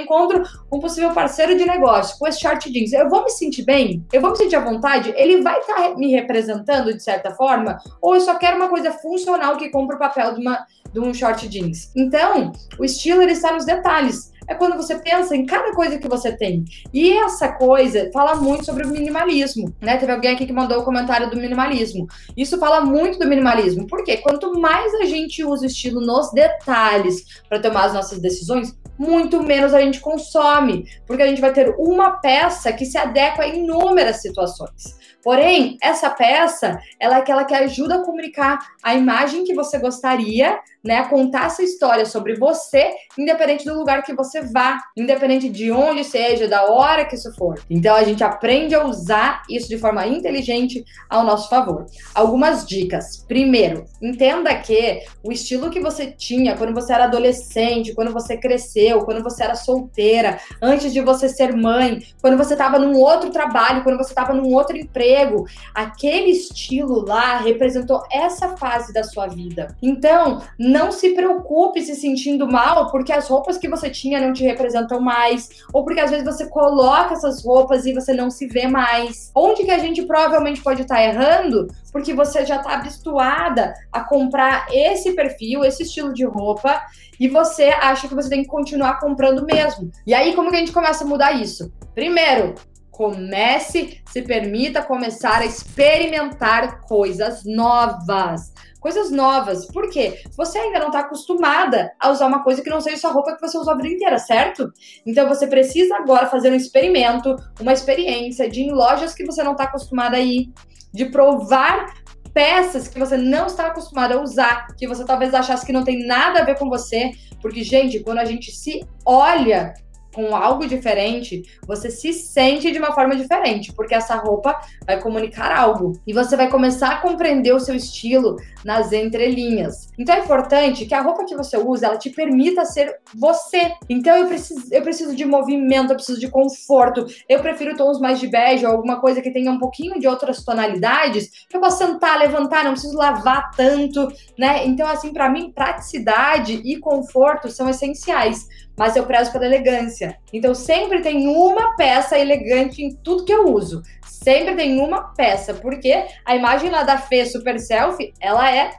um 0.72 0.80
possível 0.80 1.12
parceiro 1.12 1.58
de 1.58 1.66
negócio 1.66 2.18
com 2.18 2.26
esse 2.26 2.40
short 2.40 2.72
jeans, 2.72 2.94
eu 2.94 3.10
vou 3.10 3.22
me 3.22 3.30
sentir 3.30 3.64
bem? 3.64 4.06
Eu 4.14 4.22
vou 4.22 4.32
me 4.32 4.38
sentir 4.38 4.56
à 4.56 4.62
vontade? 4.62 5.14
Ele 5.18 5.42
vai 5.42 5.60
estar 5.60 5.76
tá 5.76 5.96
me 5.96 6.12
representando 6.12 6.94
de 6.94 7.04
certa 7.04 7.32
forma? 7.32 7.78
Ou 8.02 8.16
eu 8.16 8.22
só 8.22 8.36
quero 8.36 8.56
uma 8.56 8.70
coisa 8.70 8.94
funcional 8.94 9.58
que 9.58 9.70
cumpra 9.70 9.98
o 9.98 10.00
papel 10.00 10.34
de, 10.34 10.40
uma, 10.40 10.66
de 10.94 11.00
um 11.02 11.14
short 11.14 11.46
jeans? 11.50 11.92
Então, 11.94 12.54
o 12.80 12.86
estilo 12.86 13.22
ele 13.22 13.34
está 13.34 13.52
nos 13.52 13.66
detalhes 13.66 14.32
é 14.52 14.56
quando 14.56 14.76
você 14.76 15.00
pensa 15.00 15.36
em 15.36 15.46
cada 15.46 15.74
coisa 15.74 15.98
que 15.98 16.08
você 16.08 16.36
tem. 16.36 16.66
E 16.94 17.14
essa 17.14 17.54
coisa 17.54 18.10
fala 18.14 18.36
muito 18.36 18.66
sobre 18.66 18.86
o 18.86 18.90
minimalismo, 18.90 19.74
né? 19.80 19.98
Teve 19.98 20.12
alguém 20.12 20.34
aqui 20.34 20.46
que 20.46 20.52
mandou 20.52 20.80
o 20.80 20.82
um 20.82 20.86
comentário 20.86 21.30
do 21.30 21.38
minimalismo. 21.38 22.06
Isso 22.36 22.60
fala 22.60 22.82
muito 22.82 23.18
do 23.18 23.28
minimalismo. 23.28 23.88
Porque 23.88 24.18
quanto 24.18 24.60
mais 24.60 24.94
a 24.96 25.06
gente 25.06 25.44
usa 25.44 25.64
o 25.64 25.68
estilo 25.68 26.02
nos 26.02 26.32
detalhes 26.34 27.24
para 27.48 27.62
tomar 27.62 27.86
as 27.86 27.94
nossas 27.94 28.20
decisões, 28.20 28.76
muito 29.00 29.42
menos 29.42 29.74
a 29.74 29.80
gente 29.80 30.02
consome, 30.02 30.86
porque 31.08 31.24
a 31.24 31.28
gente 31.28 31.42
vai 31.42 31.54
ter 31.54 31.74
uma 31.78 32.12
peça 32.20 32.74
que 32.74 32.86
se 32.86 32.98
adequa 32.98 33.44
a 33.44 33.48
inúmeras 33.48 34.22
situações. 34.22 35.00
Porém, 35.24 35.78
essa 35.82 36.10
peça, 36.10 36.80
ela 37.00 37.18
é 37.18 37.20
aquela 37.20 37.46
que 37.46 37.54
ajuda 37.54 37.96
a 37.96 38.04
comunicar 38.04 38.60
a 38.84 38.96
imagem 38.96 39.44
que 39.44 39.54
você 39.54 39.78
gostaria, 39.78 40.60
né, 40.84 41.04
contar 41.08 41.46
essa 41.46 41.64
história 41.64 42.06
sobre 42.06 42.36
você, 42.36 42.92
independente 43.18 43.66
do 43.66 43.78
lugar 43.78 44.04
que 44.04 44.14
você 44.14 44.42
vá, 44.42 44.80
independente 44.98 45.50
de 45.50 45.72
onde 45.72 46.04
seja, 46.04 46.48
da 46.48 46.66
hora 46.66 47.06
que 47.06 47.16
isso 47.16 47.34
for. 47.36 47.60
Então 47.70 47.96
a 47.96 48.04
gente 48.04 48.24
aprende 48.24 48.74
a 48.74 48.86
usar 48.86 49.44
isso 49.50 49.68
de 49.68 49.78
forma 49.78 50.06
inteligente 50.08 50.84
ao 51.10 51.24
nosso 51.24 51.50
favor. 51.50 51.86
Algumas 52.14 52.66
dicas. 52.66 53.24
Primeiro, 53.28 53.86
entenda 54.02 54.54
que 54.56 55.02
o 55.24 55.32
estilo 55.32 55.70
que 55.70 55.80
você 55.80 56.08
tinha 56.08 56.58
quando 56.58 56.74
você 56.74 56.94
era 56.94 57.06
adolescente, 57.06 57.94
quando 57.94 58.12
você 58.12 58.38
cresceu, 58.38 59.06
quando 59.06 59.24
você 59.24 59.44
era 59.44 59.56
solteira, 59.56 60.40
antes 60.62 60.92
de 60.92 61.02
você 61.02 61.30
ser 61.30 61.56
mãe, 61.56 62.04
quando 62.22 62.38
você 62.38 62.54
estava 62.54 62.80
num 62.80 62.98
outro 62.98 63.30
trabalho, 63.30 63.84
quando 63.84 63.98
você 63.98 64.12
estava 64.12 64.34
num 64.34 64.54
outro 64.54 64.78
emprego. 64.78 65.46
Aquele 65.74 66.32
estilo 66.32 67.06
lá 67.06 67.38
representou 67.38 68.04
essa 68.12 68.58
fase 68.58 68.94
da 68.94 69.04
sua 69.04 69.28
vida. 69.28 69.76
Então, 69.82 70.42
não 70.72 70.92
se 70.92 71.10
preocupe 71.10 71.82
se 71.82 71.96
sentindo 71.96 72.48
mal 72.48 72.90
porque 72.90 73.12
as 73.12 73.28
roupas 73.28 73.58
que 73.58 73.68
você 73.68 73.90
tinha 73.90 74.20
não 74.20 74.34
te 74.34 74.44
representam 74.44 75.02
mais, 75.02 75.50
ou 75.74 75.84
porque 75.84 76.00
às 76.00 76.10
vezes 76.10 76.26
você 76.26 76.48
coloca 76.48 77.14
essas 77.14 77.44
roupas 77.44 77.86
e 77.86 77.94
você 77.94 78.14
não 78.14 78.30
se 78.30 78.48
vê 78.48 78.68
mais. 78.68 79.32
Onde 79.36 79.64
que 79.64 79.72
a 79.72 79.78
gente 79.78 80.04
provavelmente 80.04 80.62
pode 80.62 80.84
estar 80.84 81.04
errando? 81.04 81.68
Porque 81.92 82.14
você 82.14 82.46
já 82.46 82.58
está 82.58 82.74
habituada 82.74 83.74
a 83.92 84.04
comprar 84.04 84.68
esse 84.72 85.14
perfil, 85.14 85.66
esse 85.66 85.84
estilo 85.84 86.14
de 86.14 86.24
roupa, 86.26 86.82
e 87.20 87.28
você 87.28 87.66
acha 87.66 88.08
que 88.08 88.16
você 88.16 88.30
tem 88.30 88.44
que 88.44 88.50
continuar 88.50 89.00
comprando 89.00 89.46
mesmo. 89.46 89.92
E 90.08 90.14
aí, 90.14 90.34
como 90.34 90.50
que 90.50 90.56
a 90.56 90.60
gente 90.60 90.72
começa 90.72 91.04
a 91.04 91.08
mudar 91.08 91.34
isso? 91.34 91.72
Primeiro, 91.94 92.56
comece, 93.02 94.02
se 94.06 94.22
permita 94.22 94.84
começar 94.84 95.40
a 95.40 95.46
experimentar 95.46 96.82
coisas 96.82 97.44
novas. 97.44 98.54
Coisas 98.82 99.12
novas. 99.12 99.68
Por 99.68 99.90
quê? 99.90 100.22
Você 100.36 100.58
ainda 100.58 100.80
não 100.80 100.88
está 100.88 101.02
acostumada 101.02 101.94
a 102.00 102.10
usar 102.10 102.26
uma 102.26 102.44
coisa 102.44 102.64
que 102.64 102.70
não 102.70 102.82
seja 102.82 102.98
sua 102.98 103.12
roupa 103.12 103.36
que 103.36 103.40
você 103.40 103.58
usou 103.58 103.74
a 103.74 103.78
vida 103.78 103.90
inteira, 103.90 104.18
certo? 104.18 104.74
Então 105.06 105.30
você 105.30 105.46
precisa 105.46 105.96
agora 105.96 106.26
fazer 106.26 106.52
um 106.52 106.56
experimento, 106.56 107.36
uma 107.60 107.72
experiência 107.72 108.50
de 108.50 108.62
ir 108.62 108.70
em 108.70 108.74
lojas 108.74 109.14
que 109.14 109.24
você 109.24 109.44
não 109.44 109.52
está 109.52 109.66
acostumada 109.66 110.18
a 110.18 110.20
ir, 110.20 110.52
de 110.92 111.06
provar 111.06 111.94
peças 112.34 112.88
que 112.88 112.98
você 112.98 113.18
não 113.18 113.46
está 113.46 113.68
acostumado 113.68 114.14
a 114.14 114.22
usar, 114.22 114.68
que 114.76 114.88
você 114.88 115.06
talvez 115.06 115.34
achasse 115.34 115.66
que 115.66 115.72
não 115.72 115.84
tem 115.84 116.06
nada 116.08 116.40
a 116.40 116.44
ver 116.44 116.58
com 116.58 116.68
você, 116.68 117.12
porque 117.42 117.64
gente, 117.64 118.00
quando 118.00 118.18
a 118.18 118.26
gente 118.26 118.52
se 118.52 118.84
olha 119.06 119.74
com 120.14 120.36
algo 120.36 120.68
diferente, 120.68 121.44
você 121.66 121.90
se 121.90 122.14
sente 122.14 122.72
de 122.72 122.80
uma 122.80 122.94
forma 122.94 123.16
diferente, 123.16 123.74
porque 123.74 123.96
essa 123.96 124.16
roupa 124.16 124.60
vai 124.86 125.00
comunicar 125.00 125.52
algo 125.52 125.94
e 126.06 126.14
você 126.14 126.36
vai 126.36 126.50
começar 126.50 126.90
a 126.90 127.02
compreender 127.02 127.54
o 127.54 127.60
seu 127.60 127.76
estilo 127.76 128.36
nas 128.64 128.92
entrelinhas. 128.92 129.90
Então 129.98 130.16
é 130.16 130.20
importante 130.20 130.86
que 130.86 130.94
a 130.94 131.02
roupa 131.02 131.26
que 131.26 131.36
você 131.36 131.58
usa, 131.58 131.88
ela 131.88 131.98
te 131.98 132.10
permita 132.10 132.66
ser 132.66 132.98
você. 133.16 133.72
Então 133.90 134.16
eu 134.16 134.28
preciso, 134.28 134.68
eu 134.72 134.82
preciso 134.82 135.16
de 135.16 135.26
movimento, 135.26 135.92
eu 135.92 135.96
preciso 135.96 136.20
de 136.20 136.30
conforto. 136.30 137.06
Eu 137.28 137.40
prefiro 137.40 137.76
tons 137.76 138.00
mais 138.00 138.20
de 138.20 138.28
bege 138.28 138.66
ou 138.66 138.72
alguma 138.72 139.00
coisa 139.00 139.22
que 139.22 139.32
tenha 139.32 139.52
um 139.52 139.60
pouquinho 139.60 140.00
de 140.00 140.08
outras 140.08 140.44
tonalidades, 140.44 141.46
que 141.50 141.56
eu 141.56 141.62
possa 141.62 141.86
sentar, 141.86 142.20
levantar, 142.20 142.64
não 142.64 142.72
preciso 142.72 142.98
lavar 142.98 143.52
tanto, 143.52 144.08
né? 144.38 144.66
Então 144.66 144.88
assim, 144.88 145.14
para 145.14 145.30
mim, 145.30 145.52
praticidade 145.52 146.62
e 146.64 146.78
conforto 146.78 147.50
são 147.50 147.70
essenciais 147.70 148.48
mas 148.82 148.96
eu 148.96 149.06
prezo 149.06 149.32
pela 149.32 149.46
elegância. 149.46 150.18
Então 150.34 150.56
sempre 150.56 151.02
tem 151.02 151.28
uma 151.28 151.76
peça 151.76 152.18
elegante 152.18 152.82
em 152.82 152.96
tudo 152.96 153.24
que 153.24 153.32
eu 153.32 153.54
uso. 153.54 153.84
Sempre 154.04 154.56
tem 154.56 154.80
uma 154.80 155.14
peça, 155.14 155.54
porque 155.54 156.04
a 156.26 156.36
imagem 156.36 156.72
lá 156.72 156.82
da 156.82 156.98
Fê 156.98 157.24
Super 157.28 157.60
Selfie, 157.60 158.12
ela 158.20 158.52
é 158.52 158.72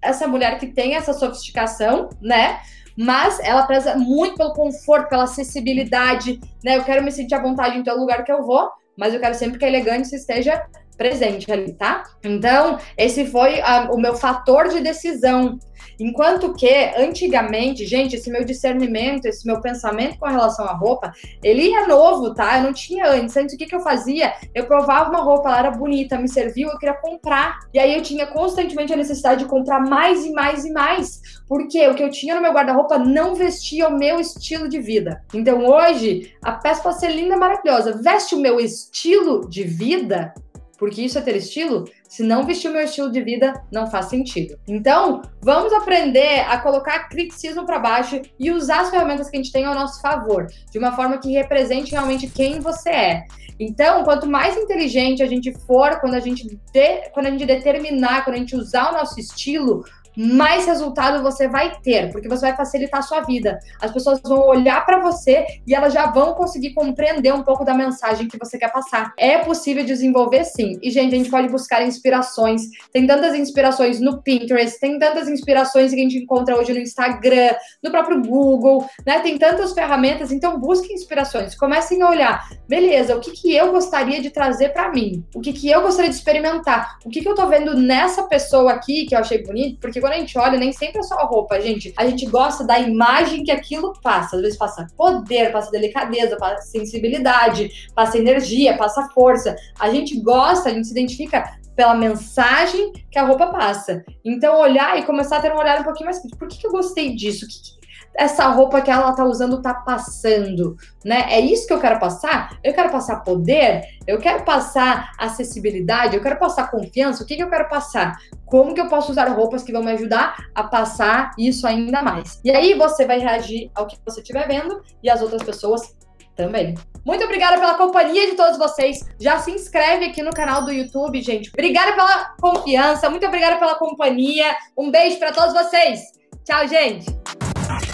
essa 0.00 0.28
mulher 0.28 0.60
que 0.60 0.68
tem 0.68 0.94
essa 0.94 1.12
sofisticação, 1.12 2.08
né? 2.22 2.60
Mas 2.96 3.40
ela 3.40 3.66
preza 3.66 3.96
muito 3.96 4.36
pelo 4.36 4.52
conforto, 4.52 5.08
pela 5.08 5.24
acessibilidade, 5.24 6.38
né? 6.62 6.76
Eu 6.76 6.84
quero 6.84 7.02
me 7.02 7.10
sentir 7.10 7.34
à 7.34 7.42
vontade 7.42 7.78
em 7.78 7.82
todo 7.82 7.98
lugar 7.98 8.22
que 8.22 8.30
eu 8.30 8.44
vou, 8.44 8.70
mas 8.96 9.12
eu 9.12 9.18
quero 9.18 9.34
sempre 9.34 9.58
que 9.58 9.64
a 9.64 9.68
elegância 9.68 10.14
esteja 10.14 10.64
presente 10.98 11.50
ali, 11.50 11.72
tá? 11.72 12.02
Então, 12.22 12.78
esse 12.98 13.24
foi 13.24 13.60
a, 13.62 13.88
o 13.90 13.98
meu 13.98 14.14
fator 14.14 14.68
de 14.68 14.80
decisão 14.80 15.58
Enquanto 16.00 16.54
que, 16.54 16.92
antigamente, 16.96 17.84
gente, 17.84 18.14
esse 18.14 18.30
meu 18.30 18.44
discernimento, 18.44 19.26
esse 19.26 19.44
meu 19.44 19.60
pensamento 19.60 20.18
com 20.18 20.26
relação 20.26 20.64
à 20.64 20.72
roupa, 20.72 21.12
ele 21.42 21.72
é 21.72 21.86
novo, 21.86 22.32
tá? 22.32 22.58
Eu 22.58 22.62
não 22.64 22.72
tinha 22.72 23.10
antes. 23.10 23.36
Antes, 23.36 23.54
o 23.54 23.58
que, 23.58 23.66
que 23.66 23.74
eu 23.74 23.80
fazia? 23.80 24.32
Eu 24.54 24.66
provava 24.66 25.10
uma 25.10 25.20
roupa, 25.20 25.48
ela 25.48 25.58
era 25.58 25.70
bonita, 25.72 26.18
me 26.18 26.28
serviu, 26.28 26.68
eu 26.68 26.78
queria 26.78 26.94
comprar. 26.94 27.58
E 27.74 27.80
aí 27.80 27.94
eu 27.94 28.02
tinha 28.02 28.26
constantemente 28.26 28.92
a 28.92 28.96
necessidade 28.96 29.42
de 29.42 29.50
comprar 29.50 29.80
mais 29.80 30.24
e 30.24 30.30
mais 30.30 30.64
e 30.64 30.72
mais. 30.72 31.20
Porque 31.48 31.86
o 31.88 31.94
que 31.94 32.02
eu 32.02 32.10
tinha 32.10 32.34
no 32.34 32.42
meu 32.42 32.52
guarda-roupa 32.52 32.98
não 32.98 33.34
vestia 33.34 33.88
o 33.88 33.98
meu 33.98 34.20
estilo 34.20 34.68
de 34.68 34.80
vida. 34.80 35.24
Então 35.34 35.66
hoje, 35.66 36.32
a 36.42 36.52
peça 36.52 36.82
pode 36.82 37.00
ser 37.00 37.10
linda, 37.10 37.36
maravilhosa. 37.36 38.00
Veste 38.00 38.36
o 38.36 38.40
meu 38.40 38.60
estilo 38.60 39.48
de 39.48 39.64
vida, 39.64 40.32
porque 40.78 41.02
isso 41.02 41.18
é 41.18 41.20
ter 41.20 41.36
estilo, 41.36 41.84
se 42.08 42.22
não 42.22 42.46
vestir 42.46 42.70
o 42.70 42.72
meu 42.72 42.82
estilo 42.82 43.10
de 43.10 43.20
vida, 43.20 43.52
não 43.70 43.90
faz 43.90 44.06
sentido. 44.06 44.58
Então, 44.66 45.20
vamos 45.42 45.72
aprender 45.72 46.40
a 46.48 46.58
colocar 46.58 47.08
criticismo 47.08 47.66
para 47.66 47.80
baixo 47.80 48.22
e 48.38 48.50
usar 48.50 48.82
as 48.82 48.90
ferramentas 48.90 49.28
que 49.28 49.36
a 49.36 49.42
gente 49.42 49.52
tem 49.52 49.64
ao 49.64 49.74
nosso 49.74 50.00
favor, 50.00 50.46
de 50.70 50.78
uma 50.78 50.92
forma 50.92 51.18
que 51.18 51.32
represente 51.32 51.90
realmente 51.90 52.28
quem 52.28 52.60
você 52.60 52.90
é. 52.90 53.24
Então, 53.60 54.04
quanto 54.04 54.30
mais 54.30 54.56
inteligente 54.56 55.22
a 55.22 55.26
gente 55.26 55.52
for, 55.66 56.00
quando 56.00 56.14
a 56.14 56.20
gente, 56.20 56.46
de, 56.46 57.10
quando 57.12 57.26
a 57.26 57.30
gente 57.30 57.44
determinar, 57.44 58.24
quando 58.24 58.36
a 58.36 58.38
gente 58.38 58.54
usar 58.54 58.90
o 58.90 58.92
nosso 58.92 59.18
estilo, 59.18 59.84
mais 60.18 60.66
resultado 60.66 61.22
você 61.22 61.46
vai 61.46 61.78
ter, 61.80 62.10
porque 62.10 62.28
você 62.28 62.46
vai 62.46 62.56
facilitar 62.56 62.98
a 62.98 63.02
sua 63.02 63.20
vida. 63.20 63.60
As 63.80 63.92
pessoas 63.92 64.20
vão 64.20 64.48
olhar 64.48 64.84
para 64.84 64.98
você 64.98 65.46
e 65.64 65.72
elas 65.72 65.92
já 65.92 66.06
vão 66.06 66.34
conseguir 66.34 66.74
compreender 66.74 67.32
um 67.32 67.44
pouco 67.44 67.64
da 67.64 67.72
mensagem 67.72 68.26
que 68.26 68.36
você 68.36 68.58
quer 68.58 68.72
passar. 68.72 69.12
É 69.16 69.38
possível 69.38 69.84
desenvolver 69.84 70.44
sim. 70.44 70.76
E, 70.82 70.90
gente, 70.90 71.14
a 71.14 71.18
gente 71.18 71.30
pode 71.30 71.48
buscar 71.48 71.86
inspirações. 71.86 72.62
Tem 72.92 73.06
tantas 73.06 73.36
inspirações 73.36 74.00
no 74.00 74.20
Pinterest, 74.20 74.80
tem 74.80 74.98
tantas 74.98 75.28
inspirações 75.28 75.92
que 75.92 76.00
a 76.00 76.02
gente 76.02 76.18
encontra 76.18 76.56
hoje 76.56 76.72
no 76.72 76.80
Instagram, 76.80 77.54
no 77.80 77.90
próprio 77.92 78.20
Google, 78.20 78.84
né? 79.06 79.20
Tem 79.20 79.38
tantas 79.38 79.72
ferramentas, 79.72 80.32
então 80.32 80.58
busquem 80.58 80.94
inspirações. 80.96 81.54
Comecem 81.54 82.02
a 82.02 82.10
olhar, 82.10 82.48
beleza, 82.68 83.14
o 83.14 83.20
que, 83.20 83.30
que 83.30 83.54
eu 83.54 83.70
gostaria 83.70 84.20
de 84.20 84.30
trazer 84.30 84.70
para 84.70 84.90
mim? 84.90 85.24
O 85.32 85.40
que, 85.40 85.52
que 85.52 85.70
eu 85.70 85.82
gostaria 85.82 86.10
de 86.10 86.16
experimentar? 86.16 86.98
O 87.04 87.08
que, 87.08 87.20
que 87.20 87.28
eu 87.28 87.36
tô 87.36 87.46
vendo 87.46 87.76
nessa 87.76 88.24
pessoa 88.24 88.72
aqui 88.72 89.06
que 89.06 89.14
eu 89.14 89.20
achei 89.20 89.44
bonito? 89.44 89.78
Porque 89.80 90.00
quando 90.08 90.14
a 90.14 90.18
gente 90.20 90.38
olha, 90.38 90.58
nem 90.58 90.72
sempre 90.72 91.00
é 91.00 91.02
só 91.02 91.16
a 91.16 91.24
roupa, 91.24 91.60
gente. 91.60 91.92
A 91.96 92.06
gente 92.06 92.26
gosta 92.26 92.64
da 92.64 92.78
imagem 92.78 93.44
que 93.44 93.50
aquilo 93.50 93.92
passa. 94.02 94.36
Às 94.36 94.42
vezes 94.42 94.58
passa 94.58 94.86
poder, 94.96 95.52
passa 95.52 95.70
delicadeza, 95.70 96.36
passa 96.36 96.62
sensibilidade, 96.62 97.88
passa 97.94 98.18
energia, 98.18 98.76
passa 98.76 99.08
força. 99.10 99.54
A 99.78 99.90
gente 99.90 100.18
gosta, 100.20 100.70
a 100.70 100.72
gente 100.72 100.86
se 100.86 100.92
identifica 100.92 101.58
pela 101.76 101.94
mensagem 101.94 102.92
que 103.10 103.18
a 103.18 103.24
roupa 103.24 103.48
passa. 103.48 104.02
Então, 104.24 104.58
olhar 104.58 104.98
e 104.98 105.04
começar 105.04 105.36
a 105.36 105.40
ter 105.40 105.52
um 105.52 105.58
olhar 105.58 105.80
um 105.80 105.84
pouquinho 105.84 106.06
mais 106.06 106.18
crítico. 106.18 106.38
Por 106.38 106.48
que, 106.48 106.58
que 106.58 106.66
eu 106.66 106.72
gostei 106.72 107.14
disso? 107.14 107.44
O 107.44 107.48
que, 107.48 107.77
essa 108.18 108.48
roupa 108.48 108.80
que 108.80 108.90
ela 108.90 109.12
tá 109.12 109.24
usando 109.24 109.62
tá 109.62 109.72
passando, 109.72 110.76
né? 111.04 111.26
É 111.30 111.40
isso 111.40 111.68
que 111.68 111.72
eu 111.72 111.78
quero 111.78 112.00
passar? 112.00 112.58
Eu 112.64 112.74
quero 112.74 112.90
passar 112.90 113.22
poder? 113.22 113.82
Eu 114.08 114.18
quero 114.18 114.44
passar 114.44 115.12
acessibilidade? 115.16 116.16
Eu 116.16 116.22
quero 116.22 116.36
passar 116.36 116.68
confiança? 116.68 117.22
O 117.22 117.26
que, 117.26 117.36
que 117.36 117.42
eu 117.42 117.48
quero 117.48 117.68
passar? 117.68 118.16
Como 118.44 118.74
que 118.74 118.80
eu 118.80 118.88
posso 118.88 119.12
usar 119.12 119.28
roupas 119.28 119.62
que 119.62 119.70
vão 119.70 119.84
me 119.84 119.92
ajudar 119.92 120.36
a 120.52 120.64
passar 120.64 121.30
isso 121.38 121.64
ainda 121.64 122.02
mais? 122.02 122.40
E 122.44 122.50
aí 122.50 122.74
você 122.74 123.06
vai 123.06 123.20
reagir 123.20 123.70
ao 123.72 123.86
que 123.86 123.96
você 124.04 124.20
estiver 124.20 124.48
vendo 124.48 124.82
e 125.00 125.08
as 125.08 125.22
outras 125.22 125.44
pessoas 125.44 125.96
também. 126.34 126.74
Muito 127.04 127.22
obrigada 127.24 127.56
pela 127.58 127.74
companhia 127.74 128.30
de 128.30 128.36
todos 128.36 128.58
vocês. 128.58 128.98
Já 129.20 129.38
se 129.38 129.52
inscreve 129.52 130.06
aqui 130.06 130.24
no 130.24 130.30
canal 130.30 130.64
do 130.64 130.72
YouTube, 130.72 131.22
gente. 131.22 131.50
Obrigada 131.50 131.92
pela 131.92 132.34
confiança, 132.40 133.08
muito 133.08 133.26
obrigada 133.26 133.58
pela 133.58 133.76
companhia. 133.76 134.56
Um 134.76 134.90
beijo 134.90 135.20
para 135.20 135.30
todos 135.30 135.52
vocês. 135.52 136.00
Tchau, 136.44 136.66
gente. 136.66 137.17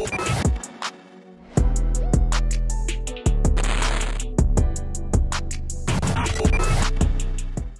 Oh. 0.00 0.33